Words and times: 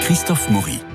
Christophe 0.00 0.48
Maury. 0.48 0.93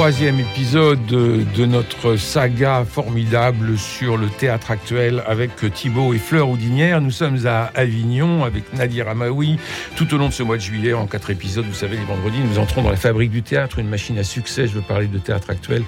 Troisième 0.00 0.40
épisode 0.40 1.04
de 1.04 1.66
notre 1.66 2.16
saga 2.16 2.86
formidable 2.88 3.76
sur 3.76 4.16
le 4.16 4.28
théâtre 4.28 4.70
actuel 4.70 5.22
avec 5.26 5.50
Thibaut 5.74 6.14
et 6.14 6.18
Fleur 6.18 6.48
Houdinière. 6.48 7.02
Nous 7.02 7.10
sommes 7.10 7.46
à 7.46 7.70
Avignon 7.74 8.42
avec 8.42 8.72
Nadir 8.72 9.10
Amaoui. 9.10 9.58
Tout 9.96 10.14
au 10.14 10.16
long 10.16 10.28
de 10.28 10.32
ce 10.32 10.42
mois 10.42 10.56
de 10.56 10.62
juillet, 10.62 10.94
en 10.94 11.06
quatre 11.06 11.28
épisodes, 11.28 11.66
vous 11.66 11.74
savez, 11.74 11.98
les 11.98 12.04
vendredis, 12.04 12.38
nous 12.38 12.58
entrons 12.58 12.80
dans 12.82 12.88
la 12.88 12.96
fabrique 12.96 13.30
du 13.30 13.42
théâtre, 13.42 13.78
une 13.78 13.90
machine 13.90 14.18
à 14.18 14.24
succès. 14.24 14.66
Je 14.66 14.72
veux 14.72 14.80
parler 14.80 15.06
de 15.06 15.18
théâtre 15.18 15.50
actuel. 15.50 15.82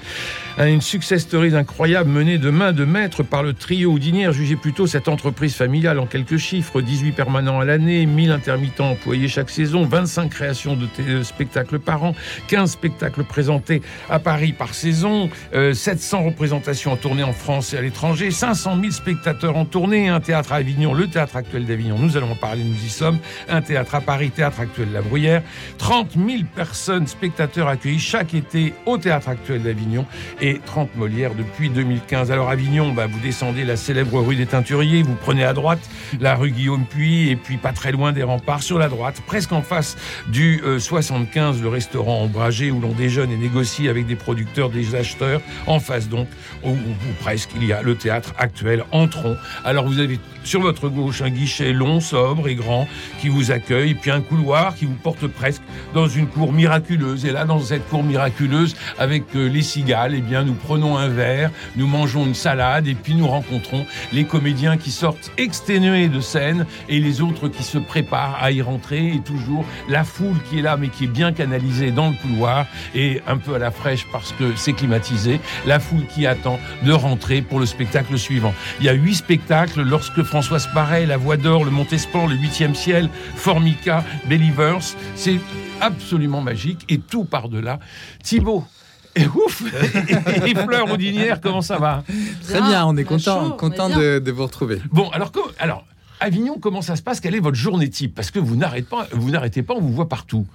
Une 0.59 0.81
success 0.81 1.23
story 1.23 1.55
incroyable 1.55 2.11
menée 2.11 2.37
de 2.37 2.51
main 2.51 2.71
de 2.71 2.85
maître 2.85 3.23
par 3.23 3.41
le 3.41 3.53
trio 3.53 3.93
Houdinière. 3.93 4.31
Jugez 4.31 4.57
plutôt 4.57 4.85
cette 4.85 5.07
entreprise 5.07 5.55
familiale 5.55 5.97
en 5.97 6.05
quelques 6.05 6.37
chiffres 6.37 6.81
18 6.81 7.13
permanents 7.13 7.59
à 7.59 7.65
l'année, 7.65 8.05
1000 8.05 8.29
intermittents 8.29 8.91
employés 8.91 9.27
chaque 9.27 9.49
saison, 9.49 9.85
25 9.85 10.29
créations 10.29 10.75
de 10.75 11.23
spectacles 11.23 11.79
par 11.79 12.03
an, 12.03 12.13
15 12.49 12.69
spectacles 12.69 13.23
présentés 13.23 13.81
à 14.09 14.19
Paris 14.19 14.53
par 14.53 14.73
saison, 14.73 15.29
700 15.51 16.21
euh, 16.21 16.25
représentations 16.25 16.91
en 16.91 16.97
tournée 16.97 17.23
en 17.23 17.33
France 17.33 17.73
et 17.73 17.77
à 17.77 17.81
l'étranger, 17.81 18.31
500 18.31 18.77
000 18.79 18.91
spectateurs 18.91 19.57
en 19.57 19.65
tournée, 19.65 20.09
un 20.09 20.19
théâtre 20.19 20.53
à 20.53 20.57
Avignon, 20.57 20.93
le 20.93 21.07
théâtre 21.07 21.35
actuel 21.35 21.65
d'Avignon, 21.65 21.97
nous 21.99 22.17
allons 22.17 22.31
en 22.31 22.35
parler, 22.35 22.63
nous 22.63 22.85
y 22.85 22.89
sommes, 22.89 23.19
un 23.49 23.61
théâtre 23.61 23.95
à 23.95 24.01
Paris, 24.01 24.31
théâtre 24.31 24.59
actuel 24.59 24.89
de 24.89 24.93
la 24.93 25.01
Bruyère, 25.01 25.41
30 25.77 26.13
000 26.13 26.43
personnes, 26.55 27.07
spectateurs 27.07 27.67
accueillis 27.67 27.99
chaque 27.99 28.33
été 28.33 28.73
au 28.85 28.97
théâtre 28.97 29.29
actuel 29.29 29.63
d'Avignon 29.63 30.05
et 30.41 30.59
30 30.65 30.95
Molières 30.95 31.35
depuis 31.35 31.69
2015. 31.69 32.31
Alors 32.31 32.49
Avignon, 32.49 32.93
bah, 32.93 33.07
vous 33.07 33.19
descendez 33.19 33.63
la 33.63 33.77
célèbre 33.77 34.19
rue 34.19 34.35
des 34.35 34.45
Teinturiers, 34.45 35.03
vous 35.03 35.15
prenez 35.15 35.43
à 35.43 35.53
droite 35.53 35.79
la 36.19 36.35
rue 36.35 36.51
Guillaume 36.51 36.85
Puy 36.85 37.29
et 37.29 37.35
puis 37.35 37.57
pas 37.57 37.71
très 37.71 37.91
loin 37.91 38.11
des 38.11 38.23
remparts 38.23 38.63
sur 38.63 38.79
la 38.79 38.89
droite, 38.89 39.21
presque 39.25 39.51
en 39.51 39.61
face 39.61 39.97
du 40.27 40.61
75, 40.77 41.57
euh, 41.59 41.63
le 41.63 41.69
restaurant 41.69 42.21
ombragé 42.21 42.71
où 42.71 42.79
l'on 42.79 42.91
déjeune 42.91 43.31
et 43.31 43.37
négocie 43.37 43.89
avec 43.93 44.07
des 44.07 44.15
producteurs, 44.15 44.69
des 44.69 44.95
acheteurs. 44.95 45.41
En 45.67 45.79
face 45.79 46.09
donc, 46.09 46.27
ou, 46.63 46.75
presque, 47.21 47.51
il 47.55 47.65
y 47.65 47.73
a 47.73 47.81
le 47.81 47.95
théâtre 47.95 48.33
actuel 48.37 48.83
Entrons. 48.91 49.37
Alors 49.63 49.85
vous 49.85 49.99
avez 49.99 50.19
sur 50.43 50.61
votre 50.61 50.89
gauche 50.89 51.21
un 51.21 51.29
guichet 51.29 51.71
long, 51.71 51.99
sobre 51.99 52.47
et 52.47 52.55
grand 52.55 52.87
qui 53.19 53.29
vous 53.29 53.51
accueille, 53.51 53.93
puis 53.93 54.11
un 54.11 54.21
couloir 54.21 54.75
qui 54.75 54.85
vous 54.85 54.95
porte 54.95 55.27
presque 55.27 55.61
dans 55.93 56.07
une 56.07 56.27
cour 56.27 56.51
miraculeuse. 56.51 57.25
Et 57.25 57.31
là, 57.31 57.45
dans 57.45 57.59
cette 57.59 57.87
cour 57.87 58.03
miraculeuse, 58.03 58.75
avec 58.97 59.23
euh, 59.35 59.47
les 59.47 59.61
cigales, 59.61 60.13
eh 60.15 60.21
bien, 60.21 60.43
nous 60.43 60.53
prenons 60.53 60.97
un 60.97 61.07
verre, 61.07 61.51
nous 61.75 61.87
mangeons 61.87 62.25
une 62.25 62.35
salade, 62.35 62.87
et 62.87 62.95
puis 62.95 63.15
nous 63.15 63.27
rencontrons 63.27 63.85
les 64.11 64.25
comédiens 64.25 64.77
qui 64.77 64.91
sortent 64.91 65.31
exténués 65.37 66.09
de 66.09 66.19
scène 66.19 66.65
et 66.89 66.99
les 66.99 67.21
autres 67.21 67.47
qui 67.47 67.63
se 67.63 67.77
préparent 67.77 68.37
à 68.41 68.51
y 68.51 68.61
rentrer, 68.61 69.07
et 69.07 69.19
toujours 69.19 69.65
la 69.87 70.03
foule 70.03 70.37
qui 70.49 70.59
est 70.59 70.61
là, 70.61 70.77
mais 70.77 70.89
qui 70.89 71.05
est 71.05 71.07
bien 71.07 71.31
canalisée 71.31 71.91
dans 71.91 72.09
le 72.09 72.15
couloir, 72.15 72.65
et 72.95 73.21
un 73.27 73.37
peu 73.37 73.55
à 73.55 73.59
la 73.59 73.71
fraîche 73.83 74.07
parce 74.13 74.31
que 74.31 74.55
c'est 74.55 74.71
climatisé, 74.71 75.41
la 75.65 75.77
foule 75.77 76.05
qui 76.05 76.25
attend 76.25 76.57
de 76.85 76.93
rentrer 76.93 77.41
pour 77.41 77.59
le 77.59 77.65
spectacle 77.65 78.17
suivant. 78.17 78.53
Il 78.79 78.85
y 78.85 78.89
a 78.89 78.93
huit 78.93 79.15
spectacles 79.15 79.81
lorsque 79.81 80.23
Françoise 80.23 80.69
Paré, 80.73 81.05
La 81.05 81.17
Voix 81.17 81.35
d'Or, 81.35 81.65
Le 81.65 81.71
Montespan, 81.71 82.27
Le 82.27 82.35
Huitième 82.35 82.75
Ciel, 82.75 83.09
Formica, 83.35 84.05
Believers. 84.29 84.95
C'est 85.15 85.37
absolument 85.81 86.39
magique 86.39 86.85
et 86.87 86.97
tout 86.97 87.25
par-delà. 87.25 87.79
Thibaut, 88.23 88.63
et 89.17 89.27
ouf 89.27 89.63
Et 90.45 90.55
Fleur 90.55 90.89
Audinière, 90.89 91.41
comment 91.41 91.61
ça 91.61 91.77
va? 91.77 92.05
Très 92.47 92.61
bien, 92.61 92.85
on 92.85 92.95
est 92.95 93.03
content, 93.03 93.51
content 93.51 93.89
de, 93.89 94.31
vous 94.31 94.43
retrouver. 94.43 94.79
Bon, 94.93 95.09
alors, 95.09 95.33
alors, 95.59 95.85
Avignon, 96.21 96.57
comment 96.57 96.81
ça 96.81 96.95
se 96.95 97.01
passe? 97.01 97.19
Quelle 97.19 97.35
est 97.35 97.41
votre 97.41 97.57
journée 97.57 97.89
type? 97.89 98.15
Parce 98.15 98.31
que 98.31 98.39
vous 98.39 98.55
n'arrêtez 98.55 98.87
pas, 98.87 99.07
vous 99.11 99.29
n'arrêtez 99.29 99.61
pas, 99.61 99.73
on 99.73 99.81
vous 99.81 99.91
voit 99.91 100.07
partout. 100.07 100.45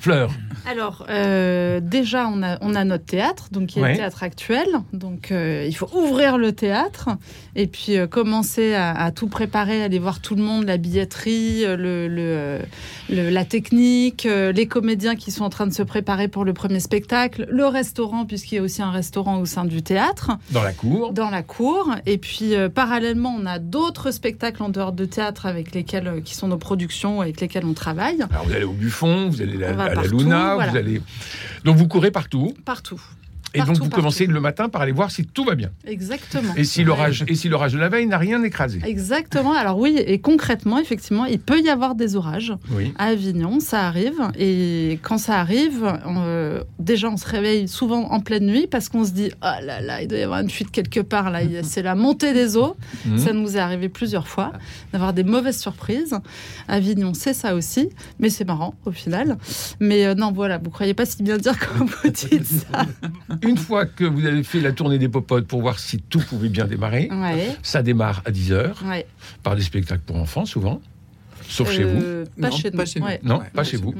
Fleur 0.00 0.30
Alors, 0.64 1.06
euh, 1.08 1.80
déjà, 1.80 2.28
on 2.28 2.42
a, 2.42 2.56
on 2.60 2.76
a 2.76 2.84
notre 2.84 3.04
théâtre, 3.04 3.48
donc 3.50 3.66
qui 3.68 3.80
est 3.80 3.88
le 3.88 3.96
théâtre 3.96 4.22
actuel. 4.22 4.66
Donc, 4.92 5.32
euh, 5.32 5.64
il 5.66 5.74
faut 5.74 5.88
ouvrir 5.92 6.38
le 6.38 6.52
théâtre 6.52 7.08
et 7.56 7.66
puis 7.66 7.96
euh, 7.96 8.06
commencer 8.06 8.74
à, 8.74 9.10
tout 9.10 9.26
préparer, 9.26 9.82
aller 9.82 9.98
voir 9.98 10.20
tout 10.20 10.36
le 10.36 10.42
monde, 10.42 10.66
la 10.66 10.76
billetterie, 10.76 11.64
le, 11.66 12.60
la 13.08 13.44
technique, 13.44 14.24
les 14.24 14.66
comédiens 14.66 15.16
qui 15.16 15.32
sont 15.32 15.44
en 15.44 15.50
train 15.50 15.66
de 15.66 15.72
se 15.72 15.82
préparer 15.82 16.28
pour 16.28 16.44
le 16.44 16.52
premier 16.52 16.80
spectacle, 16.80 17.46
le 17.50 17.66
restaurant, 17.66 18.24
puisqu'il 18.24 18.56
y 18.56 18.58
a 18.58 18.62
aussi 18.62 18.82
un 18.82 18.90
restaurant 18.90 19.38
au 19.38 19.46
sein 19.46 19.64
du 19.64 19.82
théâtre. 19.82 20.30
Dans 20.50 20.62
la 20.62 20.72
cour 20.72 21.12
Dans 21.12 21.30
la 21.30 21.42
cour. 21.42 21.92
Et 22.06 22.18
puis, 22.18 22.54
parallèlement, 22.72 23.34
on 23.36 23.46
a 23.46 23.58
d'autres 23.58 24.12
spectacles 24.12 24.62
en 24.62 24.68
dehors 24.68 24.92
de 24.92 25.06
théâtre 25.06 25.46
avec 25.46 25.74
lesquels, 25.74 26.22
qui 26.24 26.34
sont 26.36 26.48
nos 26.48 26.58
productions, 26.58 27.20
avec 27.20 27.40
lesquels 27.40 27.64
on 27.64 27.74
travaille. 27.74 28.22
Alors, 28.30 28.44
vous 28.44 28.52
allez 28.52 28.64
au 28.64 28.72
Buffon, 28.72 29.28
vous 29.28 29.42
allez 29.42 29.56
la 29.56 29.87
à 29.88 29.94
la 29.94 30.02
Luna, 30.02 30.54
vous 30.54 30.76
allez. 30.76 31.00
Donc 31.64 31.76
vous 31.76 31.88
courez 31.88 32.10
partout. 32.10 32.54
Partout. 32.64 33.00
Et 33.58 33.66
donc 33.66 33.78
vous 33.78 33.90
commencez 33.90 34.26
le 34.26 34.40
matin 34.40 34.68
par 34.68 34.82
aller 34.82 34.92
voir 34.92 35.10
si 35.10 35.24
tout 35.24 35.44
va 35.44 35.54
bien. 35.54 35.70
Exactement. 35.86 36.54
Et 36.56 36.64
si 36.64 36.84
l'orage 36.84 37.24
et 37.26 37.34
si 37.34 37.48
l'orage 37.48 37.72
de 37.72 37.78
la 37.78 37.88
veille 37.88 38.06
n'a 38.06 38.18
rien 38.18 38.42
écrasé. 38.42 38.80
Exactement. 38.84 39.52
Alors 39.52 39.78
oui, 39.78 39.96
et 39.98 40.18
concrètement, 40.18 40.78
effectivement, 40.78 41.24
il 41.24 41.38
peut 41.38 41.60
y 41.60 41.68
avoir 41.68 41.94
des 41.94 42.16
orages 42.16 42.54
oui. 42.70 42.92
à 42.98 43.06
Avignon, 43.06 43.60
ça 43.60 43.86
arrive. 43.86 44.20
Et 44.38 44.98
quand 45.02 45.18
ça 45.18 45.40
arrive, 45.40 45.98
euh, 46.06 46.62
déjà 46.78 47.08
on 47.08 47.16
se 47.16 47.26
réveille 47.26 47.68
souvent 47.68 48.10
en 48.10 48.20
pleine 48.20 48.46
nuit 48.46 48.66
parce 48.66 48.88
qu'on 48.88 49.04
se 49.04 49.12
dit 49.12 49.30
oh 49.42 49.64
là 49.64 49.80
là, 49.80 50.02
il 50.02 50.08
doit 50.08 50.18
y 50.18 50.22
avoir 50.22 50.40
une 50.40 50.50
fuite 50.50 50.70
quelque 50.70 51.00
part 51.00 51.30
là. 51.30 51.40
C'est 51.62 51.82
la 51.82 51.94
montée 51.94 52.32
des 52.32 52.56
eaux. 52.56 52.76
Mhm. 53.06 53.18
Ça 53.18 53.32
nous 53.32 53.56
est 53.56 53.60
arrivé 53.60 53.88
plusieurs 53.88 54.28
fois 54.28 54.52
d'avoir 54.92 55.12
des 55.12 55.24
mauvaises 55.24 55.60
surprises. 55.60 56.16
Avignon, 56.68 57.14
c'est 57.14 57.34
ça 57.34 57.54
aussi, 57.54 57.88
mais 58.18 58.30
c'est 58.30 58.44
marrant 58.44 58.74
au 58.84 58.92
final. 58.92 59.38
Mais 59.80 60.06
euh, 60.06 60.14
non, 60.14 60.32
voilà, 60.32 60.58
vous 60.58 60.70
croyez 60.70 60.94
pas 60.94 61.06
si 61.06 61.22
bien 61.22 61.38
dire 61.38 61.54
quand 61.58 61.84
vous 61.84 62.10
dites 62.10 62.44
ça. 62.44 62.86
une 63.48 63.56
fois 63.56 63.86
que 63.86 64.04
vous 64.04 64.26
avez 64.26 64.42
fait 64.42 64.60
la 64.60 64.72
tournée 64.72 64.98
des 64.98 65.08
popotes 65.08 65.46
pour 65.46 65.60
voir 65.60 65.78
si 65.78 65.98
tout 65.98 66.20
pouvait 66.20 66.48
bien 66.48 66.66
démarrer, 66.66 67.10
ça 67.62 67.82
démarre 67.82 68.22
à 68.24 68.30
10h 68.30 68.74
par 69.42 69.56
des 69.56 69.62
spectacles 69.62 70.02
pour 70.04 70.16
enfants 70.16 70.44
souvent. 70.44 70.80
Sauf 71.48 71.72
chez 71.72 71.84
vous. 71.84 72.02
Euh, 72.02 72.24
pas, 72.40 72.50
chez 72.50 73.00
nous. 73.00 73.06
Non, 73.22 73.40
pas, 73.54 73.64
chez 73.64 73.78
vous. 73.78 73.94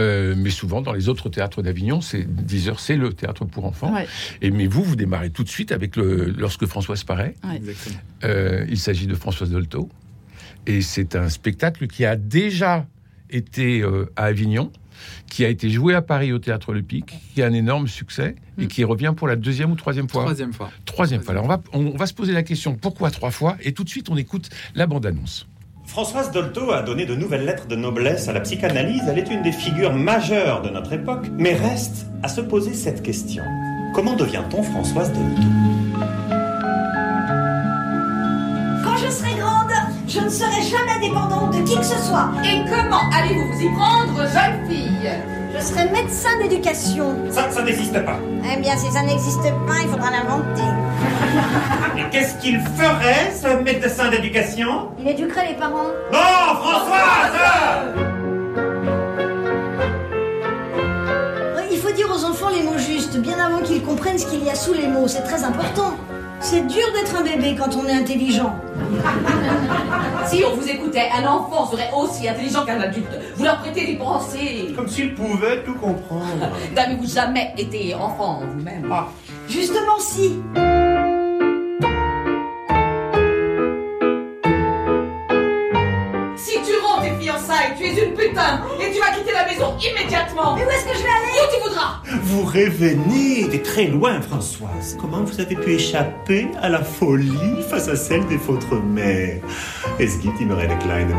Euh, 0.00 0.34
mais 0.36 0.50
souvent, 0.50 0.82
dans 0.82 0.92
les 0.92 1.08
autres 1.08 1.28
théâtres 1.28 1.62
d'Avignon, 1.62 2.00
c'est 2.00 2.24
10 2.24 2.68
heures, 2.68 2.80
c'est 2.80 2.96
le 2.96 3.12
théâtre 3.12 3.44
pour 3.44 3.64
enfants. 3.64 3.94
Et 4.40 4.50
mais 4.50 4.66
vous, 4.66 4.82
vous 4.82 4.96
démarrez 4.96 5.30
tout 5.30 5.44
de 5.44 5.48
suite 5.48 5.70
avec 5.72 5.96
le 5.96 6.34
lorsque 6.36 6.66
Françoise 6.66 7.04
paraît. 7.04 7.34
Euh, 8.24 8.66
il 8.68 8.78
s'agit 8.78 9.06
de 9.06 9.14
Françoise 9.14 9.50
Dolto. 9.50 9.88
Et 10.66 10.80
c'est 10.80 11.16
un 11.16 11.28
spectacle 11.28 11.86
qui 11.86 12.04
a 12.04 12.16
déjà 12.16 12.86
été 13.30 13.84
à 14.16 14.24
Avignon 14.24 14.70
qui 15.28 15.44
a 15.44 15.48
été 15.48 15.70
joué 15.70 15.94
à 15.94 16.02
Paris 16.02 16.32
au 16.32 16.38
Théâtre 16.38 16.72
Le 16.72 16.82
Pic, 16.82 17.14
qui 17.34 17.42
a 17.42 17.46
un 17.46 17.52
énorme 17.52 17.88
succès 17.88 18.36
et 18.58 18.64
mm. 18.64 18.68
qui 18.68 18.84
revient 18.84 19.14
pour 19.16 19.28
la 19.28 19.36
deuxième 19.36 19.72
ou 19.72 19.76
troisième 19.76 20.08
fois 20.08 20.22
Troisième 20.22 20.52
fois. 20.52 20.70
Troisième 20.84 21.22
fois. 21.22 21.32
Alors 21.32 21.44
on 21.44 21.48
va, 21.48 21.62
on 21.72 21.96
va 21.96 22.06
se 22.06 22.14
poser 22.14 22.32
la 22.32 22.42
question 22.42 22.74
pourquoi 22.74 23.10
trois 23.10 23.30
fois? 23.30 23.56
Et 23.62 23.72
tout 23.72 23.84
de 23.84 23.88
suite, 23.88 24.08
on 24.10 24.16
écoute 24.16 24.48
la 24.74 24.86
bande-annonce. 24.86 25.46
Françoise 25.86 26.30
Dolto 26.30 26.70
a 26.70 26.82
donné 26.82 27.04
de 27.04 27.14
nouvelles 27.14 27.44
lettres 27.44 27.66
de 27.66 27.76
noblesse 27.76 28.28
à 28.28 28.32
la 28.32 28.40
psychanalyse. 28.40 29.02
Elle 29.08 29.18
est 29.18 29.30
une 29.30 29.42
des 29.42 29.52
figures 29.52 29.92
majeures 29.92 30.62
de 30.62 30.70
notre 30.70 30.92
époque, 30.92 31.26
mais 31.38 31.54
reste 31.54 32.06
à 32.22 32.28
se 32.28 32.40
poser 32.40 32.72
cette 32.72 33.02
question. 33.02 33.42
Comment 33.94 34.16
devient-on 34.16 34.62
Françoise 34.62 35.12
Dolto? 35.12 35.91
Je 40.12 40.20
ne 40.20 40.28
serai 40.28 40.60
jamais 40.60 41.00
dépendante 41.00 41.56
de 41.56 41.62
qui 41.62 41.74
que 41.74 41.84
ce 41.84 41.96
soit. 41.96 42.28
Et 42.44 42.60
comment 42.68 43.00
allez-vous 43.16 43.50
vous 43.50 43.62
y 43.62 43.68
prendre, 43.70 44.14
jeune 44.18 44.68
fille? 44.68 45.10
Je 45.56 45.64
serai 45.64 45.88
médecin 45.88 46.38
d'éducation. 46.38 47.16
Ça, 47.30 47.50
ça 47.50 47.62
n'existe 47.62 47.98
pas. 48.04 48.18
Eh 48.44 48.60
bien, 48.60 48.76
si 48.76 48.92
ça 48.92 49.00
n'existe 49.00 49.40
pas, 49.40 49.78
il 49.82 49.88
faudra 49.88 50.10
l'inventer. 50.10 50.68
Et 51.96 52.10
qu'est-ce 52.10 52.34
qu'il 52.42 52.60
ferait, 52.60 53.32
ce 53.34 53.62
médecin 53.62 54.10
d'éducation? 54.10 54.90
Il 54.98 55.08
éduquerait 55.08 55.48
les 55.48 55.54
parents. 55.54 55.88
Non, 56.12 56.56
Françoise 56.56 57.32
Il 61.70 61.78
faut 61.78 61.92
dire 61.92 62.10
aux 62.14 62.24
enfants 62.26 62.50
les 62.50 62.62
mots 62.62 62.76
justes, 62.76 63.16
bien 63.16 63.38
avant 63.38 63.62
qu'ils 63.62 63.82
comprennent 63.82 64.18
ce 64.18 64.26
qu'il 64.26 64.44
y 64.44 64.50
a 64.50 64.54
sous 64.54 64.74
les 64.74 64.88
mots. 64.88 65.08
C'est 65.08 65.22
très 65.22 65.42
important. 65.42 65.94
C'est 66.44 66.66
dur 66.66 66.92
d'être 66.92 67.14
un 67.16 67.22
bébé 67.22 67.54
quand 67.56 67.70
on 67.76 67.86
est 67.86 67.92
intelligent. 67.92 68.52
si 70.26 70.42
on 70.44 70.56
vous 70.56 70.68
écoutait, 70.68 71.08
un 71.16 71.24
enfant 71.24 71.70
serait 71.70 71.90
aussi 71.96 72.28
intelligent 72.28 72.64
qu'un 72.66 72.80
adulte. 72.80 73.06
Vous 73.36 73.44
leur 73.44 73.60
prêtez 73.60 73.86
des 73.86 73.94
pensées. 73.94 74.72
Comme 74.74 74.88
s'il 74.88 75.14
pouvait 75.14 75.62
tout 75.62 75.74
comprendre. 75.74 76.48
N'avez-vous 76.74 77.06
jamais 77.06 77.54
été 77.56 77.94
enfant 77.94 78.40
vous-même? 78.44 78.90
Ah. 78.92 79.06
Justement, 79.48 80.00
si. 80.00 80.40
Si 86.36 86.58
tu 86.66 86.76
rends 86.82 87.00
tes 87.02 87.14
fiançailles, 87.22 87.74
tu 87.78 87.84
es 87.84 88.04
une 88.04 88.14
putain 88.14 88.62
et 88.80 88.92
tu 88.92 88.98
vas 88.98 89.12
quitter 89.16 89.32
la 89.32 89.46
maison 89.46 89.76
immédiatement. 89.78 90.56
Mais 90.56 90.66
où 90.66 90.70
est-ce 90.70 90.86
que 90.86 90.94
je 90.94 91.02
vais 91.02 91.08
aller? 91.08 91.38
Où 91.40 91.54
tu 91.54 91.71
vous 92.20 92.42
revenez 92.42 93.48
de 93.48 93.56
très 93.56 93.86
loin, 93.86 94.20
Françoise. 94.20 94.96
Comment 95.00 95.22
vous 95.22 95.40
avez 95.40 95.56
pu 95.56 95.72
échapper 95.72 96.48
à 96.60 96.68
la 96.68 96.82
folie 96.82 97.62
face 97.68 97.88
à 97.88 97.96
celle 97.96 98.26
de 98.28 98.36
votre 98.36 98.76
mère 98.76 99.40
Es 99.98 100.18
gibt 100.20 100.40
immer 100.40 100.58
eine 100.58 100.78
kleine 100.78 101.12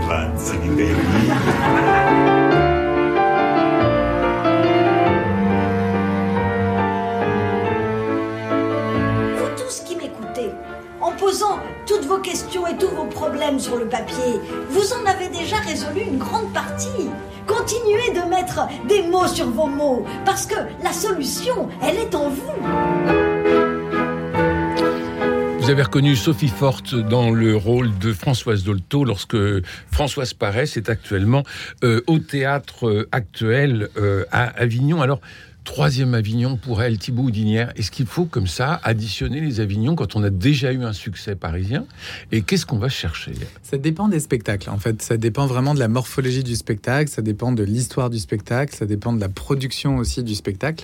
vos 12.14 12.20
questions 12.20 12.68
et 12.68 12.78
tous 12.78 12.90
vos 12.90 13.06
problèmes 13.06 13.60
sur 13.60 13.76
le 13.76 13.86
papier, 13.86 14.40
vous 14.70 14.94
en 14.94 15.04
avez 15.08 15.30
déjà 15.30 15.58
résolu 15.58 16.02
une 16.02 16.20
grande 16.20 16.54
partie. 16.54 17.10
Continuez 17.48 18.12
de 18.14 18.30
mettre 18.30 18.68
des 18.88 19.02
mots 19.02 19.28
sur 19.28 19.50
vos 19.50 19.66
mots, 19.66 20.06
parce 20.24 20.46
que 20.46 20.56
la 20.84 20.94
solution, 20.94 21.70
elle 21.82 21.96
est 21.96 22.14
en 22.14 22.30
vous. 22.30 22.54
Vous 25.60 25.70
avez 25.72 25.82
reconnu 25.82 26.16
Sophie 26.16 26.50
Forte 26.50 26.94
dans 26.94 27.32
le 27.32 27.56
rôle 27.56 27.98
de 27.98 28.14
Françoise 28.14 28.64
Dolto 28.64 29.06
lorsque 29.06 29.38
Françoise 29.92 30.34
Paresse 30.34 30.78
est 30.78 30.90
actuellement 30.90 31.44
euh, 31.84 32.02
au 32.06 32.20
théâtre 32.20 32.88
euh, 32.90 33.10
actuel 33.12 33.90
euh, 33.98 34.26
à 34.32 34.44
Avignon. 34.44 35.02
Alors, 35.02 35.20
Troisième 35.64 36.14
Avignon 36.14 36.58
pour 36.58 36.84
elle, 36.84 36.98
Thibaut 36.98 37.24
Houdinière. 37.24 37.72
Est-ce 37.78 37.90
qu'il 37.90 38.06
faut 38.06 38.26
comme 38.26 38.48
ça 38.48 38.82
additionner 38.84 39.40
les 39.40 39.62
Avignons 39.62 39.96
quand 39.96 40.18
on 40.18 40.24
a 40.24 40.30
déjà 40.30 40.74
eu 40.74 40.84
un 40.84 40.92
succès 40.92 41.36
parisien 41.36 41.86
Et 42.34 42.42
qu'est-ce 42.42 42.66
qu'on 42.66 42.78
va 42.78 42.90
chercher 42.90 43.32
Ça 43.62 43.78
dépend 43.78 44.10
des 44.10 44.20
spectacles. 44.20 44.70
En 44.70 44.78
fait, 44.78 45.02
ça 45.02 45.16
dépend 45.16 45.48
vraiment 45.48 45.74
de 45.74 45.80
la 45.80 45.88
morphologie 45.88 46.44
du 46.44 46.56
spectacle, 46.58 47.10
ça 47.10 47.22
dépend 47.22 47.54
de 47.54 47.64
l'histoire 47.64 48.10
du 48.10 48.20
spectacle, 48.20 48.76
ça 48.76 48.86
dépend 48.86 49.14
de 49.14 49.22
la 49.22 49.30
production 49.30 49.98
aussi 49.98 50.22
du 50.22 50.36
spectacle. 50.36 50.84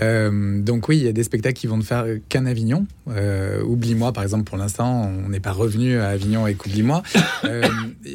Euh, 0.00 0.60
donc 0.60 0.88
oui, 0.88 0.98
il 0.98 1.04
y 1.04 1.08
a 1.08 1.12
des 1.12 1.24
spectacles 1.24 1.58
qui 1.58 1.66
vont 1.66 1.78
ne 1.78 1.82
faire 1.82 2.04
qu'un 2.28 2.44
Avignon. 2.44 2.86
Euh, 3.08 3.62
Oublie-moi, 3.62 4.12
par 4.12 4.24
exemple, 4.24 4.44
pour 4.44 4.58
l'instant, 4.58 5.10
on 5.24 5.30
n'est 5.30 5.40
pas 5.40 5.52
revenu 5.52 5.98
à 5.98 6.08
Avignon 6.08 6.44
avec 6.44 6.64
Oublie-moi. 6.66 7.02
Euh, 7.44 7.62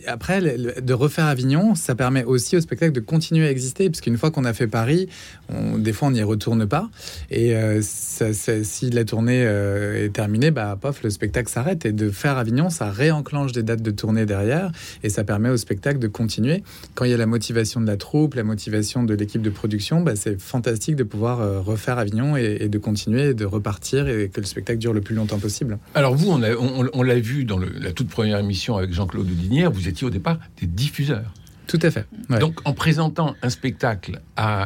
après, 0.06 0.42
de 0.42 0.94
refaire 0.94 1.26
Avignon, 1.26 1.76
ça 1.76 1.96
permet 1.96 2.24
aussi 2.24 2.56
au 2.58 2.62
spectacle 2.62 2.92
de 2.92 3.00
continuer 3.00 3.48
à 3.48 3.52
exister, 3.52 3.90
parce 3.90 4.02
qu'une 4.02 4.18
fois 4.18 4.32
qu'on 4.32 4.44
a 4.44 4.54
fait 4.54 4.68
Paris, 4.68 5.08
on, 5.50 5.78
des 5.78 5.94
fois 5.94 6.03
on 6.04 6.12
n'y 6.12 6.24
retourne 6.24 6.66
pas. 6.68 6.90
Et 7.32 7.56
euh, 7.56 7.82
si 7.82 8.90
la 8.90 9.06
tournée 9.06 9.44
euh, 9.46 10.06
est 10.06 10.10
terminée, 10.10 10.52
bah, 10.52 10.78
pof, 10.80 11.04
le 11.04 11.10
spectacle 11.10 11.50
s'arrête. 11.50 11.86
Et 11.86 11.92
de 11.92 12.10
faire 12.10 12.38
Avignon, 12.38 12.70
ça 12.70 12.90
réenclenche 12.90 13.52
des 13.52 13.64
dates 13.64 13.82
de 13.82 13.92
tournée 13.92 14.26
derrière. 14.26 14.72
Et 15.04 15.10
ça 15.10 15.24
permet 15.24 15.50
au 15.50 15.58
spectacle 15.58 16.00
de 16.00 16.08
continuer. 16.08 16.64
Quand 16.96 17.06
il 17.06 17.12
y 17.12 17.14
a 17.14 17.18
la 17.18 17.26
motivation 17.26 17.82
de 17.82 17.88
la 17.88 17.98
troupe, 17.98 18.36
la 18.36 18.44
motivation 18.44 19.04
de 19.04 19.14
l'équipe 19.14 19.42
de 19.42 19.50
production, 19.50 20.02
bah, 20.02 20.16
c'est 20.16 20.40
fantastique 20.40 20.96
de 20.96 21.04
pouvoir 21.04 21.42
euh, 21.42 21.60
refaire 21.60 21.98
Avignon 21.98 22.36
et, 22.38 22.70
de 22.70 22.78
continuer, 22.78 23.30
et 23.30 23.34
de 23.34 23.46
repartir 23.46 24.08
et 24.08 24.30
que 24.30 24.42
le 24.42 24.46
spectacle 24.46 24.80
dure 24.80 24.94
le 24.94 25.02
plus 25.02 25.16
longtemps 25.16 25.40
possible. 25.40 25.78
Alors 25.96 26.16
vous, 26.16 26.30
on 26.32 27.04
l'a 27.04 27.20
vu 27.20 27.46
dans 27.46 27.60
la 27.60 27.92
toute 27.92 28.10
première 28.10 28.40
émission 28.40 28.78
avec 28.78 28.94
Jean-Claude 28.94 29.28
Dinière, 29.28 29.72
vous 29.72 29.88
étiez 29.88 30.06
au 30.08 30.10
départ 30.10 30.40
des 30.60 30.68
diffuseurs. 30.68 31.32
Tout 31.68 31.80
à 31.82 31.92
fait. 31.92 32.06
Donc, 32.40 32.60
en 32.66 32.74
présentant 32.74 33.36
un 33.42 33.50
spectacle 33.50 34.22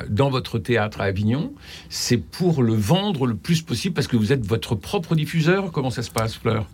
dans 0.10 0.30
votre 0.30 0.60
théâtre 0.60 1.02
à 1.02 1.06
Avignon, 1.06 1.54
c'est 1.90 2.18
pour 2.18 2.64
le 2.64 2.74
vendre 2.74 3.28
le 3.28 3.36
plus 3.36 3.62
possible 3.62 3.94
parce 3.94 4.08
que 4.08 4.18
vous 4.18 4.34
êtes 4.34 4.46
votre 4.46 4.76
propre 4.76 5.16
diffuseur? 5.16 5.72
Comment 5.72 5.92
ça 5.92 6.04
se 6.04 6.12
passe, 6.12 6.36
Fleur? 6.36 6.68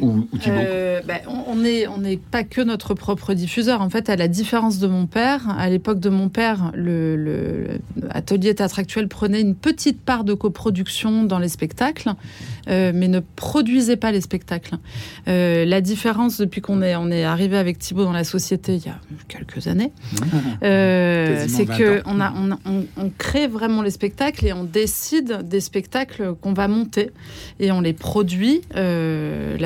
Ou, 0.00 0.26
ou 0.32 0.38
Thibault 0.38 0.56
euh, 0.58 1.00
bah, 1.06 1.20
On 1.26 1.56
n'est 1.56 1.86
on 1.86 2.04
est 2.04 2.20
pas 2.20 2.44
que 2.44 2.60
notre 2.60 2.94
propre 2.94 3.34
diffuseur. 3.34 3.80
En 3.80 3.90
fait, 3.90 4.08
à 4.08 4.16
la 4.16 4.28
différence 4.28 4.78
de 4.78 4.86
mon 4.86 5.06
père, 5.06 5.48
à 5.58 5.68
l'époque 5.68 6.00
de 6.00 6.08
mon 6.08 6.28
père, 6.28 6.70
le, 6.74 7.16
le, 7.16 7.80
le, 7.96 8.08
Atelier 8.10 8.54
Théâtre 8.54 8.78
Actuel 8.78 9.08
prenait 9.08 9.40
une 9.40 9.54
petite 9.54 10.00
part 10.00 10.24
de 10.24 10.34
coproduction 10.34 11.24
dans 11.24 11.38
les 11.38 11.48
spectacles, 11.48 12.12
euh, 12.68 12.92
mais 12.94 13.08
ne 13.08 13.20
produisait 13.20 13.96
pas 13.96 14.12
les 14.12 14.20
spectacles. 14.20 14.76
Euh, 15.26 15.64
la 15.64 15.80
différence 15.80 16.38
depuis 16.38 16.60
qu'on 16.60 16.82
est, 16.82 16.96
on 16.96 17.10
est 17.10 17.24
arrivé 17.24 17.56
avec 17.56 17.78
Thibault 17.78 18.04
dans 18.04 18.12
la 18.12 18.24
société 18.24 18.76
il 18.76 18.86
y 18.86 18.88
a 18.88 18.98
quelques 19.28 19.66
années, 19.66 19.92
c'est 20.62 21.66
que 21.66 22.02
on, 22.06 22.20
a, 22.20 22.32
on, 22.32 22.50
on, 22.64 22.84
on, 22.96 23.10
crée 23.16 23.46
vraiment 23.46 23.82
les 23.82 23.90
spectacles 23.90 24.46
et 24.46 24.52
on 24.52 24.64
décide 24.64 25.42
des 25.48 25.60
spectacles 25.60 26.34
qu'on 26.40 26.52
va 26.52 26.68
monter 26.68 27.10
et 27.58 27.72
on 27.72 27.80
les 27.80 27.92
produit 27.92 28.62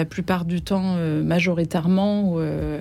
la 0.02 0.06
plupart 0.06 0.44
du 0.44 0.62
temps 0.62 0.96
euh, 0.96 1.22
majoritairement. 1.22 2.34
Euh, 2.38 2.80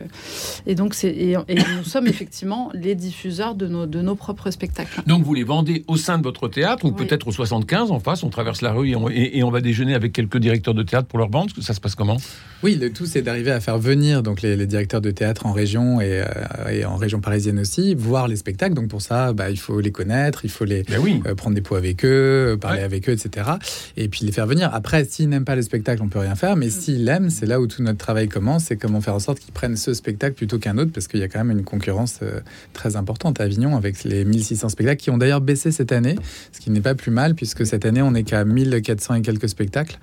et 0.66 0.74
donc, 0.74 0.96
c'est, 0.96 1.10
et, 1.10 1.38
et, 1.48 1.56
nous 1.78 1.84
sommes 1.84 2.08
effectivement 2.08 2.72
les 2.74 2.96
diffuseurs 2.96 3.54
de 3.54 3.68
nos, 3.68 3.86
de 3.86 4.02
nos 4.02 4.16
propres 4.16 4.50
spectacles. 4.50 5.04
Donc, 5.06 5.24
vous 5.24 5.36
les 5.36 5.44
vendez 5.44 5.84
au 5.88 5.98
sein 5.98 6.18
de 6.18 6.24
votre 6.24 6.48
théâtre 6.48 6.84
ou 6.86 6.88
oui. 6.88 6.96
peut-être 6.96 7.28
au 7.28 7.32
75 7.32 7.92
en 7.92 8.00
face, 8.00 8.24
on 8.24 8.30
traverse 8.30 8.62
la 8.64 8.72
rue 8.72 8.90
et 8.90 8.96
on, 8.96 9.08
et, 9.08 9.38
et 9.38 9.44
on, 9.44 9.52
va 9.52 9.62
déjeuner 9.62 9.94
avec 9.94 10.14
quelques 10.14 10.38
directeurs 10.38 10.74
de 10.74 10.82
théâtre 10.82 11.08
pour 11.08 11.20
leur 11.20 11.30
vendre 11.30 11.54
Ça 11.62 11.76
se 11.76 11.80
passe 11.80 11.94
comment? 11.94 12.18
Oui, 12.64 12.76
le 12.76 12.92
tout, 12.92 13.06
c'est 13.06 13.22
d'arriver 13.22 13.52
à 13.52 13.60
faire 13.60 13.78
venir 13.78 14.24
donc, 14.24 14.42
les, 14.42 14.56
les 14.56 14.66
directeurs 14.66 15.02
de 15.02 15.12
théâtre 15.12 15.46
en 15.46 15.52
région 15.52 16.02
et, 16.02 16.24
euh, 16.24 16.70
et, 16.72 16.86
en 16.86 16.96
région 16.96 17.20
parisienne 17.20 17.60
aussi, 17.60 17.94
voir 17.94 18.28
les 18.28 18.36
spectacles. 18.36 18.74
Donc, 18.74 18.88
pour 18.88 19.04
ça, 19.04 19.32
bah, 19.34 19.52
il 19.52 19.60
faut 19.60 19.80
les 19.80 19.92
connaître, 19.92 20.44
il 20.44 20.50
faut 20.50 20.66
les 20.66 20.82
ben 20.84 21.00
oui. 21.00 21.22
euh, 21.28 21.36
prendre 21.36 21.56
des 21.56 21.62
pots 21.62 21.76
avec 21.76 22.04
eux, 22.04 22.58
parler 22.60 22.80
ouais. 22.80 22.84
avec 22.84 23.08
eux, 23.10 23.12
etc. 23.12 23.48
Et 23.96 24.08
puis 24.10 24.26
les 24.26 24.32
faire 24.32 24.48
venir. 24.48 24.72
Après, 24.74 25.06
s'ils 25.06 25.30
n'aiment 25.30 25.46
pas 25.46 25.56
le 25.56 25.62
spectacle, 25.62 26.02
on 26.02 26.10
peut 26.10 26.20
rien 26.20 26.36
faire, 26.36 26.56
mais 26.56 26.68
mmh. 26.68 26.72
s'ils 26.72 27.04
c'est 27.30 27.46
là 27.46 27.60
où 27.60 27.68
tout 27.68 27.82
notre 27.84 27.98
travail 27.98 28.28
commence, 28.28 28.66
c'est 28.66 28.78
comment 28.78 29.02
faire 29.02 29.16
en 29.16 29.20
sorte 29.20 29.40
qu'ils 29.40 29.54
prennent 29.54 29.76
ce 29.76 29.94
spectacle 29.94 30.36
plutôt 30.36 30.60
qu'un 30.60 30.78
autre, 30.78 30.92
parce 30.92 31.08
qu'il 31.08 31.20
y 31.20 31.24
a 31.24 31.28
quand 31.28 31.44
même 31.44 31.58
une 31.58 31.64
concurrence 31.64 32.20
euh, 32.24 32.40
très 32.74 32.96
importante 32.96 33.42
à 33.42 33.44
Avignon 33.44 33.76
avec 33.76 34.04
les 34.04 34.26
1600 34.26 34.70
spectacles 34.70 35.02
qui 35.02 35.10
ont 35.10 35.18
d'ailleurs 35.18 35.42
baissé 35.42 35.72
cette 35.72 35.92
année, 35.92 36.16
ce 36.52 36.60
qui 36.60 36.72
n'est 36.72 36.82
pas 36.82 36.96
plus 36.96 37.12
mal, 37.12 37.36
puisque 37.36 37.66
cette 37.66 37.86
année, 37.86 38.02
on 38.02 38.12
n'est 38.12 38.24
qu'à 38.24 38.46
1400 38.46 39.16
et 39.16 39.22
quelques 39.22 39.50
spectacles. 39.50 40.00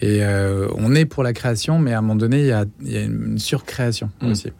Et 0.00 0.22
euh, 0.22 0.68
on 0.76 0.94
est 0.94 1.04
pour 1.04 1.22
la 1.22 1.32
création, 1.32 1.78
mais 1.78 1.92
à 1.92 1.98
un 1.98 2.00
moment 2.02 2.16
donné, 2.16 2.40
il 2.40 2.46
y 2.46 2.52
a, 2.52 2.64
il 2.82 2.92
y 2.92 2.96
a 2.96 3.02
une 3.02 3.38
surcréation 3.38 4.10
mmh. 4.20 4.30
aussi. 4.30 4.52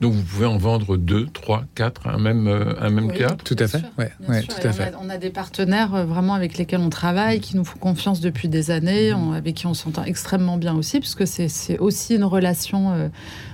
Donc 0.00 0.12
vous 0.14 0.22
pouvez 0.22 0.46
en 0.46 0.58
vendre 0.58 0.96
deux, 0.96 1.26
trois, 1.26 1.64
quatre, 1.74 2.06
un 2.06 2.18
même, 2.18 2.46
euh, 2.46 2.74
un 2.80 2.90
même 2.90 3.08
oui, 3.08 3.18
théâtre 3.18 3.44
Tout 3.44 3.56
à 3.58 3.68
fait. 3.68 3.82
Ouais, 3.98 4.12
ouais, 4.28 4.42
tout 4.42 4.66
à 4.66 4.70
on, 4.70 4.72
fait. 4.72 4.94
A, 4.94 4.98
on 5.00 5.10
a 5.10 5.18
des 5.18 5.30
partenaires 5.30 5.94
euh, 5.94 6.04
vraiment 6.04 6.34
avec 6.34 6.58
lesquels 6.58 6.80
on 6.80 6.90
travaille, 6.90 7.40
qui 7.40 7.56
nous 7.56 7.64
font 7.64 7.78
confiance 7.78 8.20
depuis 8.20 8.48
des 8.48 8.70
années, 8.70 9.12
on, 9.12 9.32
avec 9.32 9.56
qui 9.56 9.66
on 9.66 9.74
s'entend 9.74 10.04
extrêmement 10.04 10.56
bien 10.56 10.74
aussi, 10.74 11.00
puisque 11.00 11.26
c'est 11.26 11.78
aussi 11.78 12.14
une 12.14 12.24
relation 12.24 12.92
euh, 12.92 13.08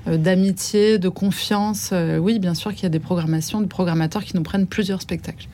d'amitié, 0.06 0.98
de 0.98 1.08
confiance. 1.08 1.90
Euh, 1.92 2.18
oui, 2.18 2.38
bien 2.38 2.54
sûr 2.54 2.72
qu'il 2.74 2.82
y 2.84 2.86
a 2.86 2.90
des 2.90 2.98
programmations, 2.98 3.60
des 3.60 3.66
programmateurs 3.66 4.24
qui 4.24 4.36
nous 4.36 4.42
prennent 4.42 4.66
plusieurs 4.66 5.02
spectacles. 5.02 5.48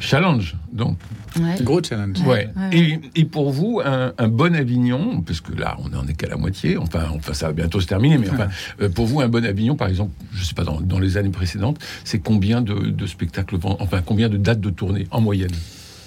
Challenge, 0.00 0.56
donc. 0.72 0.98
Ouais. 1.40 1.56
Gros 1.62 1.82
challenge. 1.82 2.20
Ouais. 2.20 2.48
ouais. 2.56 2.70
Et, 2.72 3.00
et, 3.16 3.24
pour 3.24 3.50
vous, 3.50 3.80
un, 3.84 4.12
un, 4.16 4.28
bon 4.28 4.54
Avignon, 4.54 5.20
parce 5.22 5.40
que 5.40 5.52
là, 5.52 5.76
on 5.80 5.88
n'en 5.88 6.06
est 6.06 6.14
qu'à 6.14 6.28
la 6.28 6.36
moitié, 6.36 6.76
enfin, 6.76 7.06
enfin, 7.12 7.34
ça 7.34 7.48
va 7.48 7.52
bientôt 7.52 7.80
se 7.80 7.86
terminer, 7.86 8.18
mais 8.18 8.30
enfin, 8.30 8.48
euh, 8.80 8.88
pour 8.88 9.06
vous, 9.06 9.20
un 9.20 9.28
bon 9.28 9.44
Avignon, 9.44 9.74
par 9.74 9.88
exemple, 9.88 10.12
je 10.32 10.40
ne 10.40 10.44
sais 10.44 10.54
pas, 10.54 10.64
dans, 10.64 10.80
dans, 10.80 11.00
les 11.00 11.16
années 11.16 11.30
précédentes, 11.30 11.78
c'est 12.04 12.20
combien 12.20 12.60
de, 12.60 12.74
de, 12.74 13.06
spectacles, 13.06 13.56
enfin, 13.64 14.00
combien 14.04 14.28
de 14.28 14.36
dates 14.36 14.60
de 14.60 14.70
tournée 14.70 15.08
en 15.10 15.20
moyenne 15.20 15.50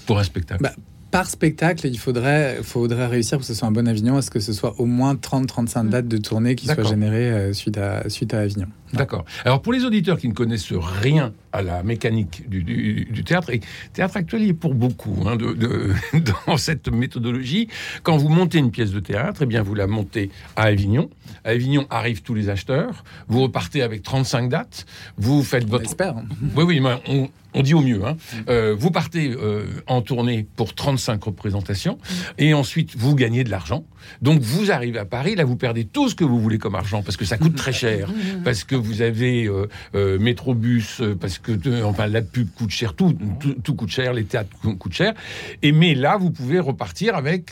pour 0.05 0.17
un 0.17 0.23
spectacle? 0.23 0.63
Bah, 0.63 0.71
par 1.11 1.29
spectacle, 1.29 1.87
il 1.87 1.97
faudrait, 1.97 2.59
faudrait 2.63 3.07
réussir 3.07 3.37
pour 3.37 3.41
que 3.41 3.47
ce 3.47 3.53
soit 3.53 3.67
un 3.67 3.71
bon 3.71 3.87
Avignon, 3.87 4.17
à 4.17 4.21
ce 4.21 4.29
que 4.29 4.39
ce 4.39 4.53
soit 4.53 4.79
au 4.79 4.85
moins 4.85 5.15
30-35 5.15 5.89
dates 5.89 6.07
de 6.07 6.17
tournée 6.17 6.55
qui 6.55 6.67
soient 6.67 6.83
générées 6.83 7.31
euh, 7.31 7.53
suite, 7.53 7.77
à, 7.77 8.09
suite 8.09 8.33
à 8.33 8.39
Avignon. 8.39 8.67
D'accord. 8.93 9.25
Alors 9.45 9.61
pour 9.61 9.73
les 9.73 9.83
auditeurs 9.83 10.17
qui 10.17 10.27
ne 10.27 10.33
connaissent 10.33 10.71
rien 10.73 11.33
à 11.51 11.61
la 11.61 11.83
mécanique 11.83 12.47
du, 12.49 12.63
du, 12.63 13.07
du 13.09 13.23
théâtre, 13.23 13.49
et 13.51 13.61
théâtre 13.93 14.17
actuel 14.17 14.43
il 14.43 14.49
est 14.49 14.53
pour 14.53 14.75
beaucoup 14.75 15.23
hein, 15.25 15.35
de, 15.35 15.53
de, 15.53 15.91
dans 16.47 16.57
cette 16.57 16.87
méthodologie. 16.89 17.67
Quand 18.03 18.17
vous 18.17 18.29
montez 18.29 18.59
une 18.59 18.71
pièce 18.71 18.91
de 18.91 18.99
théâtre, 18.99 19.41
eh 19.43 19.45
bien 19.45 19.61
vous 19.61 19.75
la 19.75 19.87
montez 19.87 20.29
à 20.55 20.63
Avignon. 20.63 21.09
À 21.43 21.49
Avignon 21.49 21.87
arrivent 21.89 22.21
tous 22.21 22.33
les 22.33 22.49
acheteurs. 22.49 23.03
Vous 23.27 23.41
repartez 23.41 23.81
avec 23.81 24.03
35 24.03 24.49
dates. 24.49 24.85
Vous 25.17 25.43
faites 25.43 25.67
votre. 25.67 25.85
Espère. 25.85 26.15
Oui, 26.55 26.63
oui, 26.63 26.79
mais 26.79 26.95
on, 27.07 27.29
on 27.57 27.63
dit 27.63 27.73
au 27.73 27.81
mieux. 27.81 28.05
Hein. 28.05 28.17
Euh, 28.49 28.75
vous 28.77 28.91
partez 28.91 29.31
euh, 29.31 29.65
en 29.87 30.01
tournée 30.01 30.47
pour 30.55 30.75
35 30.75 31.23
représentations 31.23 31.97
et 32.37 32.53
ensuite 32.53 32.95
vous 32.95 33.15
gagnez 33.15 33.43
de 33.43 33.49
l'argent. 33.49 33.83
Donc 34.21 34.41
vous 34.41 34.71
arrivez 34.71 34.99
à 34.99 35.05
Paris, 35.05 35.35
là 35.35 35.43
vous 35.43 35.57
perdez 35.57 35.85
tout 35.85 36.07
ce 36.07 36.15
que 36.15 36.23
vous 36.23 36.39
voulez 36.39 36.59
comme 36.59 36.75
argent 36.75 37.01
parce 37.01 37.17
que 37.17 37.25
ça 37.25 37.37
coûte 37.37 37.55
très 37.55 37.73
cher, 37.73 38.09
parce 38.43 38.63
que 38.63 38.75
vous 38.77 39.01
avez 39.01 39.45
euh, 39.45 39.67
euh, 39.95 40.19
Métrobus, 40.19 41.01
parce 41.19 41.37
que 41.37 41.51
euh, 41.67 41.83
enfin 41.83 42.07
la 42.07 42.21
pub 42.21 42.49
coûte 42.55 42.69
cher, 42.69 42.93
tout, 42.93 43.15
tout, 43.39 43.55
tout, 43.63 43.75
coûte 43.75 43.89
cher, 43.89 44.13
les 44.13 44.25
théâtres 44.25 44.55
coûtent 44.77 44.93
cher. 44.93 45.13
Et 45.61 45.71
mais 45.71 45.95
là 45.95 46.17
vous 46.17 46.31
pouvez 46.31 46.59
repartir 46.59 47.15
avec 47.15 47.51